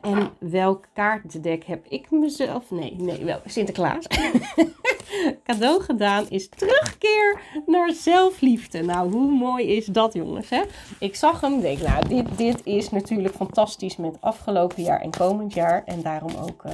en 0.00 0.30
welk 0.38 0.88
kaartendek 0.92 1.64
heb 1.64 1.86
ik 1.86 2.10
mezelf? 2.10 2.70
Nee, 2.70 2.96
nee, 2.98 3.24
wel 3.24 3.40
Sinterklaas. 3.44 4.06
cadeau 5.44 5.82
gedaan 5.82 6.26
is 6.28 6.48
terugkeer 6.48 7.40
naar 7.66 7.92
zelfliefde. 7.92 8.82
Nou, 8.82 9.12
hoe 9.12 9.30
mooi 9.30 9.76
is 9.76 9.86
dat, 9.86 10.12
jongens? 10.12 10.50
Hè? 10.50 10.62
Ik 10.98 11.14
zag 11.14 11.40
hem, 11.40 11.60
denk, 11.60 11.78
nou, 11.78 12.08
dit, 12.08 12.36
dit 12.36 12.60
is 12.64 12.90
natuurlijk 12.90 13.34
fantastisch 13.34 13.96
met 13.96 14.20
afgelopen 14.20 14.82
jaar 14.82 15.00
en 15.00 15.10
komend 15.10 15.54
jaar. 15.54 15.84
En 15.84 16.02
daarom 16.02 16.34
ook 16.34 16.64
uh, 16.64 16.72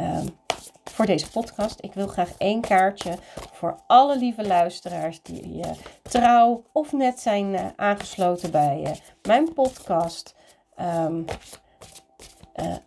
uh, 0.00 0.26
voor 0.98 1.06
deze 1.06 1.30
podcast. 1.30 1.78
Ik 1.80 1.94
wil 1.94 2.06
graag 2.06 2.30
één 2.38 2.60
kaartje 2.60 3.14
voor 3.52 3.80
alle 3.86 4.18
lieve 4.18 4.46
luisteraars 4.46 5.22
die 5.22 5.56
uh, 5.56 5.70
trouw 6.02 6.64
of 6.72 6.92
net 6.92 7.20
zijn 7.20 7.54
uh, 7.54 7.66
aangesloten 7.76 8.50
bij 8.50 9.00
mijn 9.22 9.52
podcast. 9.52 10.34
Uh, 10.80 11.06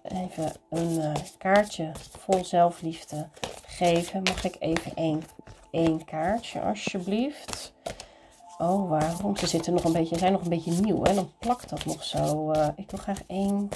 even 0.03 0.51
een 0.69 1.15
kaartje 1.37 1.91
vol 2.19 2.45
zelfliefde 2.45 3.29
geven. 3.65 4.23
Mag 4.23 4.43
ik 4.43 4.55
even 4.59 4.93
één, 4.95 5.23
één 5.71 6.05
kaartje 6.05 6.61
alsjeblieft? 6.61 7.73
Oh, 8.57 8.89
waarom? 8.89 9.37
Ze 9.37 9.47
zitten 9.47 9.73
nog 9.73 9.83
een 9.83 9.93
beetje, 9.93 10.17
zijn 10.17 10.31
nog 10.31 10.41
een 10.41 10.49
beetje 10.49 10.81
nieuw. 10.81 11.03
Hè? 11.03 11.13
Dan 11.13 11.31
plakt 11.39 11.69
dat 11.69 11.85
nog 11.85 12.03
zo. 12.03 12.51
Ik 12.75 12.91
wil 12.91 12.99
graag 12.99 13.21
één 13.27 13.69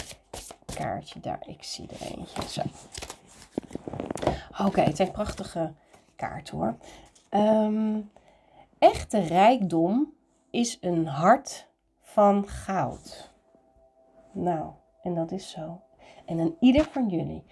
kaartje. 0.75 1.19
Daar, 1.19 1.43
ik 1.47 1.63
zie 1.63 1.87
er 1.99 2.07
eentje. 2.17 2.41
Zo. 2.49 2.61
Oké, 4.59 4.81
het 4.81 4.95
zijn 4.95 5.11
prachtige 5.11 5.73
kaarten 6.15 6.57
hoor. 6.57 6.75
Um, 7.29 8.11
echte 8.79 9.19
rijkdom 9.19 10.13
is 10.49 10.77
een 10.81 11.07
hart 11.07 11.67
van 12.01 12.47
goud. 12.47 13.33
Nou, 14.31 14.71
en 15.01 15.13
dat 15.13 15.31
is 15.31 15.49
zo. 15.49 15.81
En 16.25 16.39
aan 16.39 16.55
ieder 16.59 16.83
van 16.83 17.09
jullie, 17.09 17.43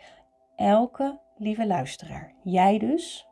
elke 0.55 1.19
lieve 1.37 1.67
luisteraar, 1.67 2.33
jij 2.43 2.77
dus, 2.77 3.27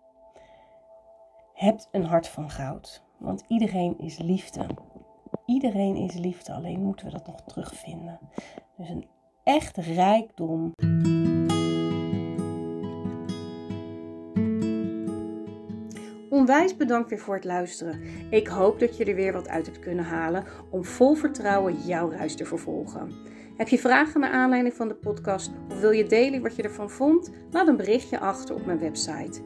hebt 1.53 1.88
een 1.91 2.05
hart 2.05 2.27
van 2.27 2.49
goud. 2.49 3.03
Want 3.17 3.43
iedereen 3.47 3.99
is 3.99 4.17
liefde. 4.17 4.65
Iedereen 5.45 5.95
is 5.95 6.13
liefde, 6.13 6.53
alleen 6.53 6.84
moeten 6.84 7.05
we 7.05 7.12
dat 7.12 7.27
nog 7.27 7.41
terugvinden. 7.41 8.19
Dus 8.77 8.89
een 8.89 9.07
echt 9.43 9.77
rijkdom. 9.77 10.73
Onwijs 16.41 16.77
bedankt 16.77 17.10
weer 17.10 17.19
voor 17.19 17.36
het 17.36 17.43
luisteren. 17.43 18.01
Ik 18.30 18.47
hoop 18.47 18.80
dat 18.80 18.97
je 18.97 19.06
er 19.06 19.15
weer 19.15 19.34
wat 19.34 19.47
uit 19.47 19.65
hebt 19.65 19.80
kunnen 19.80 20.06
halen 20.06 20.43
om 20.69 20.86
vol 20.86 21.13
vertrouwen 21.13 21.75
jouw 21.86 22.10
reis 22.10 22.36
te 22.36 22.45
vervolgen. 22.45 23.12
Heb 23.58 23.67
je 23.67 23.80
vragen 23.80 24.19
naar 24.19 24.32
aanleiding 24.32 24.75
van 24.75 24.88
de 24.88 24.95
podcast 24.95 25.51
of 25.71 25.80
wil 25.80 25.91
je 25.91 26.06
delen 26.06 26.41
wat 26.41 26.56
je 26.56 26.63
ervan 26.63 26.89
vond? 26.89 27.32
Laat 27.51 27.67
een 27.67 27.77
berichtje 27.77 28.19
achter 28.19 28.56
op 28.56 28.65
mijn 28.65 28.80
website. 28.80 29.41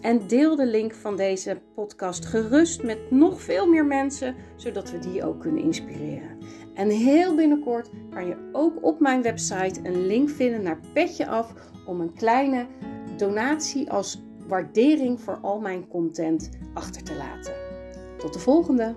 En 0.00 0.26
deel 0.26 0.56
de 0.56 0.66
link 0.66 0.94
van 0.94 1.16
deze 1.16 1.60
podcast 1.74 2.24
gerust 2.24 2.82
met 2.82 3.10
nog 3.10 3.42
veel 3.42 3.68
meer 3.68 3.86
mensen, 3.86 4.34
zodat 4.56 4.90
we 4.90 4.98
die 4.98 5.24
ook 5.24 5.40
kunnen 5.40 5.62
inspireren. 5.62 6.38
En 6.74 6.88
heel 6.88 7.34
binnenkort 7.34 7.90
kan 8.10 8.26
je 8.26 8.48
ook 8.52 8.84
op 8.84 9.00
mijn 9.00 9.22
website 9.22 9.80
een 9.82 10.06
link 10.06 10.30
vinden 10.30 10.62
naar 10.62 10.80
Petje 10.92 11.26
Af 11.26 11.54
om 11.86 12.00
een 12.00 12.14
kleine 12.14 12.66
donatie 13.16 13.90
als 13.90 14.22
waardering 14.52 15.20
voor 15.20 15.38
al 15.42 15.60
mijn 15.60 15.88
content 15.88 16.50
achter 16.74 17.02
te 17.02 17.16
laten. 17.16 17.54
Tot 18.18 18.32
de 18.32 18.38
volgende! 18.38 18.94